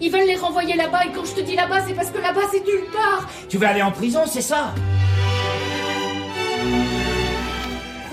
Ils 0.00 0.10
veulent 0.10 0.26
les 0.26 0.36
renvoyer 0.36 0.76
là-bas, 0.76 1.06
et 1.06 1.12
quand 1.12 1.24
je 1.24 1.34
te 1.34 1.40
dis 1.40 1.56
là-bas, 1.56 1.82
c'est 1.86 1.94
parce 1.94 2.10
que 2.10 2.18
là-bas, 2.18 2.42
c'est 2.50 2.64
nulle 2.64 2.86
part. 2.92 3.28
Tu 3.48 3.58
vas 3.58 3.70
aller 3.70 3.82
en 3.82 3.92
prison, 3.92 4.20
c'est 4.26 4.42
ça 4.42 4.74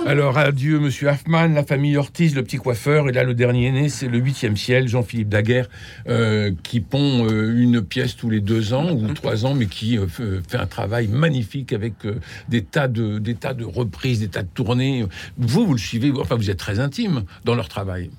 Alors 0.07 0.37
adieu 0.37 0.79
Monsieur 0.79 1.09
Hoffman, 1.09 1.47
la 1.47 1.63
famille 1.63 1.97
Ortiz, 1.97 2.35
le 2.35 2.43
petit 2.43 2.57
coiffeur, 2.57 3.09
et 3.09 3.11
là 3.11 3.23
le 3.23 3.33
dernier 3.33 3.71
né, 3.71 3.89
c'est 3.89 4.07
le 4.07 4.19
huitième 4.19 4.55
ciel, 4.55 4.87
Jean-Philippe 4.87 5.29
Daguerre, 5.29 5.67
euh, 6.07 6.51
qui 6.61 6.79
pond 6.79 7.25
euh, 7.27 7.57
une 7.57 7.81
pièce 7.81 8.15
tous 8.15 8.29
les 8.29 8.39
deux 8.39 8.73
ans 8.73 8.91
ou 8.91 9.13
trois 9.13 9.47
ans, 9.47 9.55
mais 9.55 9.65
qui 9.65 9.97
euh, 9.97 10.05
fait 10.07 10.57
un 10.57 10.67
travail 10.67 11.07
magnifique 11.07 11.73
avec 11.73 12.05
euh, 12.05 12.19
des 12.49 12.63
tas 12.63 12.87
de 12.87 13.17
des 13.17 13.33
tas 13.33 13.55
de 13.55 13.65
reprises, 13.65 14.19
des 14.19 14.27
tas 14.27 14.43
de 14.43 14.49
tournées. 14.53 15.05
Vous, 15.39 15.65
vous 15.65 15.73
le 15.73 15.79
suivez, 15.79 16.11
enfin 16.19 16.35
vous 16.35 16.51
êtes 16.51 16.59
très 16.59 16.79
intime 16.79 17.23
dans 17.43 17.55
leur 17.55 17.67
travail. 17.67 18.11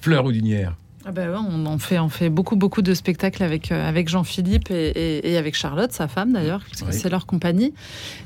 Fleur 0.00 0.24
Houdinière. 0.24 0.76
Ah 1.04 1.10
ben 1.10 1.30
ouais, 1.30 1.36
on 1.50 1.66
en 1.66 1.78
fait, 1.78 1.98
on 1.98 2.08
fait 2.08 2.28
beaucoup, 2.30 2.54
beaucoup 2.54 2.80
de 2.80 2.94
spectacles 2.94 3.42
avec, 3.42 3.72
euh, 3.72 3.88
avec 3.88 4.08
Jean-Philippe 4.08 4.70
et, 4.70 4.86
et- 4.90 5.32
et 5.32 5.36
avec 5.36 5.56
Charlotte, 5.56 5.90
sa 5.90 6.06
femme 6.06 6.32
d'ailleurs, 6.32 6.60
parce 6.68 6.82
que 6.82 6.86
Oui. 6.94 7.00
c'est 7.00 7.08
leur 7.10 7.26
compagnie. 7.26 7.74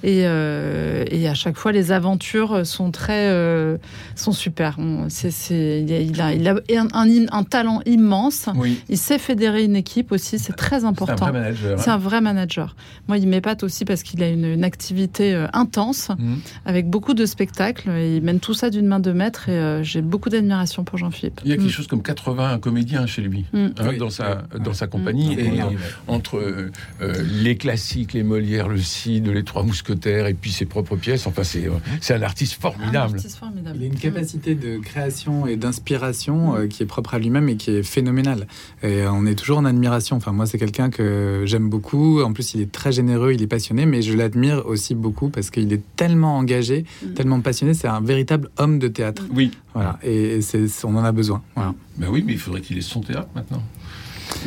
Et, 0.05 0.27
euh, 0.27 1.03
et 1.11 1.27
à 1.27 1.33
chaque 1.33 1.57
fois, 1.57 1.73
les 1.73 1.91
aventures 1.91 2.67
sont 2.67 2.91
très, 2.91 3.29
euh, 3.31 3.79
sont 4.15 4.33
super. 4.33 4.77
On- 4.79 5.07
il 5.09 6.21
a, 6.21 6.35
il 6.35 6.47
a, 6.49 6.55
il 6.69 6.77
a 6.77 6.83
un, 6.83 6.89
un- 6.93 7.27
un 7.33 7.45
talent 7.45 7.81
immense. 7.87 8.51
Oui. 8.55 8.79
Il 8.91 8.99
sait 8.99 9.19
fédérer 9.19 9.65
une 9.65 9.77
équipe 9.77 10.13
aussi, 10.13 10.39
c'est 10.39 10.53
très 10.53 10.85
important. 10.85 11.15
vrai 11.17 11.33
manager, 11.33 11.79
hein. 11.79 11.83
C'est 11.83 11.91
un 11.91 11.97
vrai 11.99 12.21
manager. 12.21 12.77
Moi, 13.09 13.17
il 13.17 13.27
m'épate 13.27 13.63
aussi 13.63 13.87
parce 13.87 14.03
qu'il 14.03 14.23
a 14.23 14.29
une, 14.29 14.45
une 14.45 14.65
activité 14.65 15.33
euh, 15.35 15.47
intense, 15.55 16.11
Mhm. 16.19 16.41
avec 16.67 16.91
beaucoup 16.91 17.15
de 17.15 17.25
spectacles. 17.25 17.89
Et 17.91 18.17
il 18.19 18.23
mène 18.23 18.39
tout 18.41 18.53
ça 18.55 18.69
d'une 18.69 18.87
main 18.87 19.01
de 19.01 19.13
maître. 19.13 19.49
Et 19.49 19.83
j'ai 19.83 20.03
beaucoup 20.03 20.29
d'admiration 20.29 20.85
pour 20.85 20.99
Jean-Philippe. 20.99 21.41
Il 21.45 21.49
y 21.51 21.53
a 21.53 21.57
quelque 21.57 21.67
Mm. 21.69 21.71
chose 21.71 21.87
comme 21.87 22.03
80 22.03 22.59
comédiens 22.67 23.07
chez 23.07 23.23
lui, 23.23 23.45
Mm. 23.53 23.59
hein, 23.79 23.89
Oui. 23.91 23.97
dans, 23.99 24.11
sa, 24.11 24.29
dans 24.67 24.75
sa 24.81 24.87
compagnie. 24.87 25.37
Mm. 25.37 25.39
Et, 25.41 25.45
Énorme. 25.55 25.77
entre 26.09 26.37
euh, 26.39 26.71
euh, 27.01 27.15
les 27.45 27.57
classiques, 27.57 28.13
les 28.13 28.23
Molières, 28.25 28.69
le 28.69 28.79
Cid, 28.79 29.27
les 29.29 29.45
Trois 29.45 29.63
Mousquetaires, 29.63 30.27
et 30.27 30.35
puis 30.35 30.51
ses 30.53 30.67
propres 30.67 30.97
pièces. 30.97 31.27
Enfin, 31.27 31.45
c'est 31.45 31.67
euh, 31.67 31.73
c'est 32.01 32.15
un 32.15 32.23
artiste 32.23 32.61
formidable. 32.61 33.15
artiste 33.17 33.37
formidable. 33.39 33.77
Il 33.81 33.85
a 33.85 33.87
une 33.87 33.99
capacité 34.09 34.55
de 34.55 34.79
création 34.79 35.47
et 35.47 35.57
d'inspiration 35.57 36.57
euh, 36.57 36.67
qui 36.67 36.83
est 36.83 36.87
propre 36.87 37.15
à 37.15 37.19
lui-même 37.19 37.49
et 37.49 37.57
qui 37.57 37.71
est 37.71 37.83
phénoménale. 37.83 38.47
Et 38.83 39.03
euh, 39.03 39.11
on 39.13 39.27
est 39.27 39.35
toujours 39.37 39.59
en 39.59 39.65
admiration. 39.65 40.17
Enfin, 40.17 40.33
moi, 40.33 40.47
c'est 40.47 40.59
quelqu'un 40.59 40.91
que 40.91 41.45
j'aime 41.47 41.69
beaucoup. 41.69 42.21
En 42.23 42.33
plus, 42.33 42.55
il 42.55 42.61
est 42.61 42.73
très 42.73 42.93
généreux, 42.93 43.33
il 43.33 43.43
est 43.43 43.47
passionné, 43.47 43.87
mais 43.87 44.03
je 44.03 44.13
l'admire 44.15 44.67
aussi 44.67 44.95
beaucoup 44.95 45.29
parce 45.31 45.51
qu'il 45.51 45.73
est 45.73 45.83
tellement 45.97 46.37
engagé, 46.39 46.85
tellement 47.15 47.41
passionné. 47.41 47.75
C'est 47.75 47.89
un 47.89 48.01
véritable 48.01 48.49
homme 48.59 48.79
de 48.79 48.89
théâtre. 48.89 49.23
Oui. 49.33 49.51
Voilà. 49.75 49.99
Et, 50.03 50.37
et 50.37 50.41
c'est- 50.43 50.85
on 50.85 50.95
en 50.97 51.05
a 51.05 51.13
besoin. 51.13 51.43
Voilà. 51.55 51.75
Ben 51.99 52.09
oui, 52.11 52.23
mais 52.27 52.33
il 52.35 52.39
faudrait 52.39 52.56
qu'il 52.61 52.79
ait 52.79 52.83
son 52.83 53.01
théâtre 53.01 53.29
maintenant. 53.35 53.63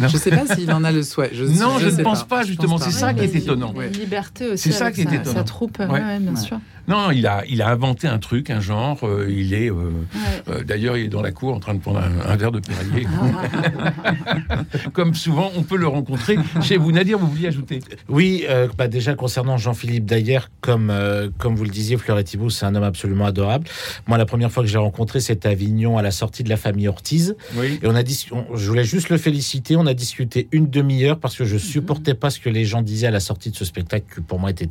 Je 0.01 0.17
sais 0.17 0.29
pas 0.31 0.55
s'il 0.55 0.71
en 0.71 0.83
a 0.83 0.91
le 0.91 1.03
souhait. 1.03 1.31
Je- 1.33 1.43
non, 1.45 1.77
je, 1.79 1.89
je 1.89 1.95
ne 1.95 2.03
pense 2.03 2.25
pas, 2.27 2.43
justement. 2.43 2.77
C'est 2.77 2.91
ça 2.91 3.13
qui 3.13 3.23
est 3.23 3.35
étonnant. 3.35 3.73
liberté 3.93 4.47
aussi. 4.51 4.63
C'est 4.63 4.71
ça 4.77 4.91
qui 4.91 5.01
est 5.01 5.13
étonnant. 5.13 5.33
Sa 5.39 5.43
troupe, 5.43 5.79
ouais, 5.79 5.85
Ouais. 5.85 5.99
ouais, 6.01 6.19
bien 6.19 6.33
Ouais. 6.35 6.39
sûr. 6.41 6.59
Non, 6.87 7.11
il 7.11 7.27
a, 7.27 7.43
il 7.47 7.61
a 7.61 7.69
inventé 7.69 8.07
un 8.07 8.17
truc, 8.17 8.49
un 8.49 8.61
genre. 8.61 8.97
euh, 9.03 9.27
il 9.29 9.53
est, 9.53 9.69
euh, 9.69 9.73
Ouais. 9.73 10.19
euh, 10.49 10.63
d'ailleurs, 10.63 10.97
il 10.97 11.05
est 11.05 11.09
dans 11.09 11.21
la 11.21 11.31
cour 11.31 11.53
en 11.53 11.59
train 11.59 11.75
de 11.75 11.79
prendre 11.79 11.99
un, 11.99 12.27
un 12.31 12.35
verre 12.35 12.51
de 12.51 12.59
Perrier. 12.59 13.05
Comme 14.93 15.13
souvent, 15.13 15.51
on 15.55 15.61
peut 15.63 15.77
le 15.77 15.87
rencontrer 15.87 16.37
chez 16.61 16.77
vous. 16.77 16.91
Nadir, 16.91 17.17
vous 17.19 17.27
vouliez 17.27 17.47
ajouter? 17.47 17.79
Oui, 18.07 18.45
euh, 18.49 18.67
bah 18.77 18.87
déjà 18.87 19.13
concernant 19.13 19.57
Jean-Philippe 19.57 20.05
Daguerre, 20.05 20.49
comme, 20.61 20.89
euh, 20.89 21.29
comme 21.37 21.55
vous 21.55 21.63
le 21.63 21.69
disiez, 21.69 21.97
Fleur 21.97 22.17
et 22.19 22.23
Thibault, 22.23 22.49
c'est 22.49 22.65
un 22.65 22.73
homme 22.75 22.83
absolument 22.83 23.25
adorable. 23.25 23.67
Moi, 24.07 24.17
la 24.17 24.25
première 24.25 24.51
fois 24.51 24.63
que 24.63 24.69
j'ai 24.69 24.77
rencontré, 24.77 25.19
c'était 25.19 25.47
à 25.47 25.51
Avignon, 25.51 25.97
à 25.97 26.01
la 26.01 26.11
sortie 26.11 26.43
de 26.43 26.49
la 26.49 26.57
famille 26.57 26.87
Ortiz. 26.87 27.35
Oui. 27.55 27.79
Et 27.83 27.87
on 27.87 27.95
a 27.95 28.01
on- 28.31 28.55
je 28.57 28.67
voulais 28.67 28.83
juste 28.83 29.09
le 29.09 29.17
féliciter. 29.17 29.68
On 29.75 29.85
a 29.85 29.93
discuté 29.93 30.47
une 30.51 30.69
demi-heure 30.69 31.19
parce 31.19 31.35
que 31.35 31.45
je 31.45 31.57
supportais 31.57 32.13
pas 32.13 32.29
ce 32.29 32.39
que 32.39 32.49
les 32.49 32.65
gens 32.65 32.81
disaient 32.81 33.07
à 33.07 33.11
la 33.11 33.19
sortie 33.19 33.51
de 33.51 33.55
ce 33.55 33.65
spectacle, 33.65 34.05
qui 34.13 34.21
pour 34.21 34.39
moi 34.39 34.51
était, 34.51 34.67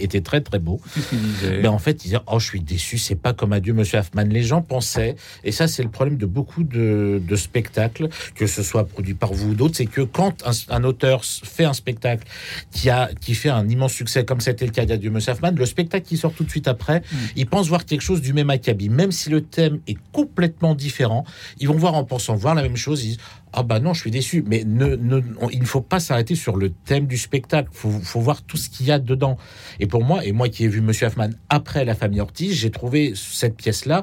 était, 0.00 0.20
très 0.20 0.40
très 0.40 0.58
beau. 0.58 0.80
Disait 1.12 1.60
Ben 1.62 1.70
en 1.70 1.78
fait, 1.78 2.04
ils 2.04 2.08
disaient 2.08 2.20
Oh, 2.26 2.38
je 2.38 2.46
suis 2.46 2.60
déçu, 2.60 2.98
c'est 2.98 3.14
pas 3.14 3.32
comme 3.32 3.52
Adieu, 3.52 3.72
monsieur 3.72 3.98
Hoffman. 3.98 4.24
Les 4.24 4.42
gens 4.42 4.62
pensaient, 4.62 5.16
et 5.44 5.52
ça, 5.52 5.68
c'est 5.68 5.82
le 5.82 5.88
problème 5.88 6.16
de 6.16 6.26
beaucoup 6.26 6.64
de, 6.64 7.22
de 7.26 7.36
spectacles, 7.36 8.08
que 8.34 8.46
ce 8.46 8.62
soit 8.62 8.84
produit 8.84 9.14
par 9.14 9.32
vous 9.32 9.50
ou 9.50 9.54
d'autres, 9.54 9.76
c'est 9.76 9.86
que 9.86 10.02
quand 10.02 10.42
un, 10.46 10.52
un 10.74 10.84
auteur 10.84 11.24
fait 11.24 11.64
un 11.64 11.74
spectacle 11.74 12.26
qui, 12.70 12.90
a, 12.90 13.10
qui 13.20 13.34
fait 13.34 13.50
un 13.50 13.68
immense 13.68 13.92
succès, 13.92 14.24
comme 14.24 14.40
c'était 14.40 14.66
le 14.66 14.72
cas 14.72 14.84
d'Adieu, 14.84 15.10
monsieur 15.10 15.32
Hoffman, 15.32 15.52
le 15.52 15.66
spectacle 15.66 16.06
qui 16.06 16.16
sort 16.16 16.32
tout 16.32 16.44
de 16.44 16.50
suite 16.50 16.68
après, 16.68 17.02
ils 17.36 17.46
pensent 17.46 17.68
voir 17.68 17.84
quelque 17.84 18.02
chose 18.02 18.20
du 18.20 18.32
même 18.32 18.50
acabit. 18.50 18.88
Même 18.88 19.12
si 19.12 19.30
le 19.30 19.42
thème 19.42 19.80
est 19.86 19.98
complètement 20.12 20.74
différent, 20.74 21.24
ils 21.58 21.68
vont 21.68 21.76
voir 21.76 21.94
en 21.94 22.04
pensant 22.04 22.34
voir 22.34 22.54
la 22.54 22.62
même 22.62 22.76
chose, 22.76 23.04
ils 23.04 23.08
disent 23.08 23.18
ah 23.56 23.62
bah 23.62 23.78
non, 23.78 23.94
je 23.94 24.00
suis 24.00 24.10
déçu. 24.10 24.44
Mais 24.46 24.62
il 24.62 25.60
ne 25.60 25.64
faut 25.64 25.80
pas 25.80 26.00
s'arrêter 26.00 26.34
sur 26.34 26.56
le 26.56 26.70
thème 26.70 27.06
du 27.06 27.16
spectacle. 27.16 27.70
Il 27.72 27.78
faut, 27.78 27.90
faut 27.90 28.20
voir 28.20 28.42
tout 28.42 28.56
ce 28.56 28.68
qu'il 28.68 28.86
y 28.86 28.92
a 28.92 28.98
dedans. 28.98 29.38
Et 29.78 29.86
pour 29.86 30.04
moi, 30.04 30.24
et 30.24 30.32
moi 30.32 30.48
qui 30.48 30.64
ai 30.64 30.68
vu 30.68 30.80
Monsieur 30.80 31.06
Hoffman 31.06 31.30
après 31.48 31.84
La 31.84 31.94
Famille 31.94 32.20
Ortiz, 32.20 32.52
j'ai 32.52 32.70
trouvé 32.70 33.12
cette 33.14 33.56
pièce-là 33.56 34.02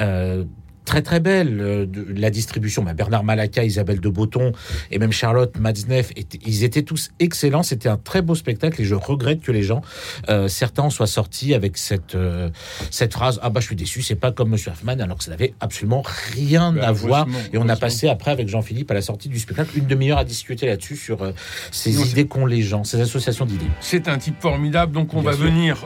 euh, 0.00 0.44
très 0.90 1.02
très 1.02 1.20
belle. 1.20 1.60
Euh, 1.60 1.86
la 2.16 2.30
distribution, 2.30 2.82
bah, 2.82 2.94
Bernard 2.94 3.22
Malaca, 3.22 3.62
Isabelle 3.62 4.00
de 4.00 4.08
Botton 4.08 4.50
et 4.90 4.98
même 4.98 5.12
Charlotte 5.12 5.56
Matzneff, 5.56 6.10
ils 6.44 6.64
étaient 6.64 6.82
tous 6.82 7.10
excellents. 7.20 7.62
C'était 7.62 7.88
un 7.88 7.96
très 7.96 8.22
beau 8.22 8.34
spectacle 8.34 8.82
et 8.82 8.84
je 8.84 8.96
regrette 8.96 9.40
que 9.40 9.52
les 9.52 9.62
gens, 9.62 9.82
euh, 10.28 10.48
certains 10.48 10.82
en 10.82 10.90
soient 10.90 11.06
sortis 11.06 11.54
avec 11.54 11.76
cette, 11.76 12.16
euh, 12.16 12.50
cette 12.90 13.12
phrase 13.12 13.38
«Ah 13.42 13.50
bah 13.50 13.60
je 13.60 13.66
suis 13.66 13.76
déçu, 13.76 14.02
c'est 14.02 14.16
pas 14.16 14.32
comme 14.32 14.50
Monsieur 14.50 14.72
Hoffman», 14.72 14.98
alors 15.00 15.16
que 15.18 15.22
ça 15.22 15.30
n'avait 15.30 15.54
absolument 15.60 16.02
rien 16.34 16.72
Bah, 16.72 16.88
à 16.88 16.92
voir. 16.92 17.26
Et 17.52 17.58
on 17.58 17.68
a 17.68 17.76
passé 17.76 18.08
après 18.08 18.32
avec 18.32 18.48
Jean-Philippe 18.48 18.90
à 18.90 18.94
la 18.94 19.02
sortie 19.02 19.28
du 19.28 19.38
spectacle 19.38 19.70
une 19.78 19.86
demi-heure 19.86 20.18
à 20.18 20.24
discuter 20.24 20.66
là-dessus 20.66 20.96
sur 20.96 21.22
euh, 21.22 21.30
ces 21.70 21.92
Non, 21.92 22.04
idées 22.04 22.26
qu'ont 22.26 22.46
les 22.46 22.62
gens, 22.62 22.82
ces 22.82 23.00
associations 23.00 23.46
d'idées. 23.46 23.70
C'est 23.80 24.08
un 24.08 24.18
type 24.18 24.40
formidable, 24.40 24.92
donc 24.92 25.14
on 25.14 25.20
Bien 25.20 25.30
va 25.30 25.36
sûr. 25.36 25.46
venir 25.46 25.84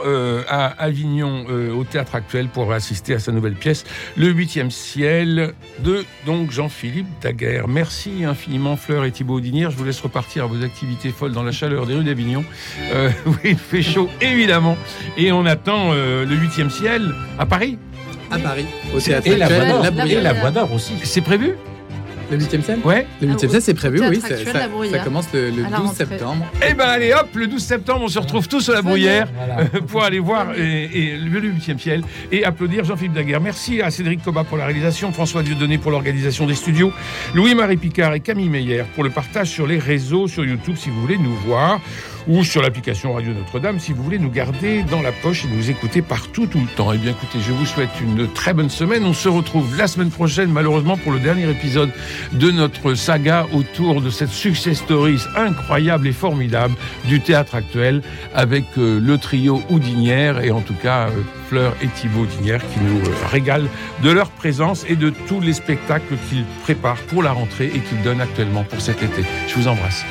à 0.49 0.67
Avignon 0.83 1.45
au 1.79 1.85
théâtre 1.85 2.15
actuel 2.15 2.49
pour 2.49 2.73
assister 2.73 3.15
à 3.15 3.19
sa 3.19 3.33
nouvelle 3.33 3.55
pièce, 3.57 3.85
Le 4.17 4.29
huitième 4.31 4.71
ciel 4.95 5.55
de 5.81 6.05
donc 6.25 6.53
Jean-Philippe 6.53 7.09
Daguerre. 7.21 7.67
Merci 7.67 8.25
infiniment 8.25 8.77
Fleur 8.77 9.05
et 9.05 9.11
Thibaut 9.11 9.35
Audinière. 9.35 9.73
Je 9.73 9.77
vous 9.77 9.85
laisse 9.85 10.01
repartir 10.01 10.45
à 10.45 10.47
vos 10.47 10.63
activités 10.63 11.11
folles 11.11 11.33
dans 11.33 11.43
la 11.43 11.51
chaleur 11.51 11.85
des 11.87 11.95
rues 11.95 12.05
d'Avignon. 12.05 12.45
Euh, 12.93 13.11
oui, 13.27 13.35
il 13.45 13.57
fait 13.57 13.83
chaud 13.83 14.09
évidemment, 14.21 14.77
et 15.17 15.33
on 15.33 15.47
attend 15.47 15.91
euh, 15.93 16.25
le 16.25 16.37
huitième 16.37 16.71
ciel 16.71 17.13
à 17.41 17.45
Paris. 17.45 17.77
À 18.31 18.39
Paris, 18.39 18.67
au 18.95 19.01
théâtre 19.01 19.27
Et 19.27 19.37
la 19.37 19.49
la 19.49 20.33
voix 20.33 20.53
d'or 20.53 20.73
aussi. 20.73 20.93
C'est 21.03 21.23
prévu? 21.23 21.55
Le 22.37 22.41
8 22.45 22.63
ciel 22.65 22.79
Ouais. 22.85 23.07
Le 23.21 23.29
8 23.29 23.39
ciel, 23.49 23.63
c'est 23.63 23.75
prévu, 23.75 24.01
oui. 24.09 24.21
Ça, 24.21 24.29
ça- 24.29 24.99
commence 25.05 25.27
le, 25.33 25.51
le 25.51 25.65
À 25.65 25.71
la 25.71 25.77
12 25.79 25.87
rentrée. 25.87 25.97
septembre. 26.07 26.47
Eh 26.69 26.75
ben 26.75 26.85
allez 26.87 27.13
hop, 27.13 27.29
le 27.35 27.47
12 27.47 27.63
septembre, 27.63 28.01
on 28.05 28.09
se 28.09 28.19
retrouve 28.19 28.49
tous 28.49 28.69
à 28.69 28.75
la 28.75 28.83
bruyère 28.83 29.29
euh, 29.59 29.81
pour 29.87 30.03
aller 30.03 30.19
voir 30.19 30.49
et, 30.57 30.85
et 30.85 31.17
le 31.17 31.41
8e 31.41 31.79
ciel 31.79 32.03
et 32.33 32.45
applaudir 32.45 32.85
Jean-Philippe 32.85 33.13
Daguerre. 33.15 33.41
Merci 33.41 33.81
à 33.83 33.91
Cédric 33.91 34.23
Coba 34.23 34.45
pour 34.45 34.57
la 34.59 34.67
réalisation, 34.67 35.13
François 35.13 35.43
Dieudonné 35.43 35.79
pour 35.79 35.91
l'organisation 35.91 36.47
des 36.47 36.55
studios, 36.55 36.93
Louis-Marie 37.35 37.77
Picard 37.77 38.15
et 38.15 38.21
Camille 38.21 38.49
Meyer 38.49 38.85
pour 38.95 39.05
le 39.05 39.11
partage 39.11 39.49
sur 39.49 39.67
les 39.67 39.79
réseaux, 39.79 40.29
sur 40.29 40.45
YouTube 40.45 40.77
si 40.77 40.91
vous 40.91 41.01
voulez 41.01 41.19
nous 41.19 41.35
voir 41.47 41.81
ou 42.29 42.45
sur 42.45 42.63
l'application 42.63 43.13
Radio 43.15 43.33
Notre-Dame 43.33 43.79
si 43.79 43.93
vous 43.93 44.03
voulez 44.03 44.19
nous 44.19 44.31
garder 44.31 44.83
dans 44.85 45.03
la 45.03 45.13
poche 45.13 45.45
et 45.45 45.49
nous 45.49 45.71
écouter 45.71 46.03
partout 46.03 46.47
tout 46.47 46.61
le 46.61 46.67
temps. 46.77 46.93
Eh 46.93 46.99
bien 46.99 47.13
écoutez, 47.13 47.39
je 47.41 47.53
vous 47.53 47.67
souhaite 47.67 47.91
une 48.01 48.33
très 48.33 48.55
bonne 48.55 48.71
semaine. 48.71 49.05
On 49.05 49.13
se 49.13 49.29
retrouve 49.29 49.77
la 49.77 49.87
semaine 49.87 50.11
prochaine 50.11 50.51
malheureusement 50.51 50.97
pour 50.97 51.13
le 51.13 51.21
dernier 51.21 51.49
épisode 51.51 51.91
de 52.33 52.51
notre 52.51 52.95
saga 52.95 53.47
autour 53.53 54.01
de 54.01 54.11
cette 54.11 54.31
success 54.31 54.79
stories 54.79 55.21
incroyable 55.37 56.07
et 56.07 56.13
formidable 56.13 56.75
du 57.05 57.21
théâtre 57.21 57.55
actuel 57.55 58.03
avec 58.35 58.65
euh, 58.79 59.01
le 59.01 59.19
trio 59.19 59.63
Houdinière 59.71 60.43
et 60.43 60.51
en 60.51 60.61
tout 60.61 60.75
cas 60.75 61.09
euh, 61.09 61.23
Fleur 61.49 61.75
et 61.83 61.89
Thibaut 61.89 62.23
Houdinière 62.23 62.61
qui 62.73 62.81
nous 62.81 63.01
euh, 63.01 63.15
régalent 63.31 63.69
de 64.03 64.11
leur 64.11 64.31
présence 64.31 64.85
et 64.89 64.97
de 64.97 65.11
tous 65.11 65.41
les 65.41 65.53
spectacles 65.53 66.15
qu'ils 66.29 66.45
préparent 66.63 67.03
pour 67.09 67.23
la 67.23 67.33
rentrée 67.33 67.67
et 67.67 67.81
qu'ils 67.81 68.03
donnent 68.03 68.21
actuellement 68.21 68.65
pour 68.65 68.81
cet 68.81 69.03
été. 69.03 69.25
Je 69.49 69.55
vous 69.55 69.69
embrasse. 69.69 70.05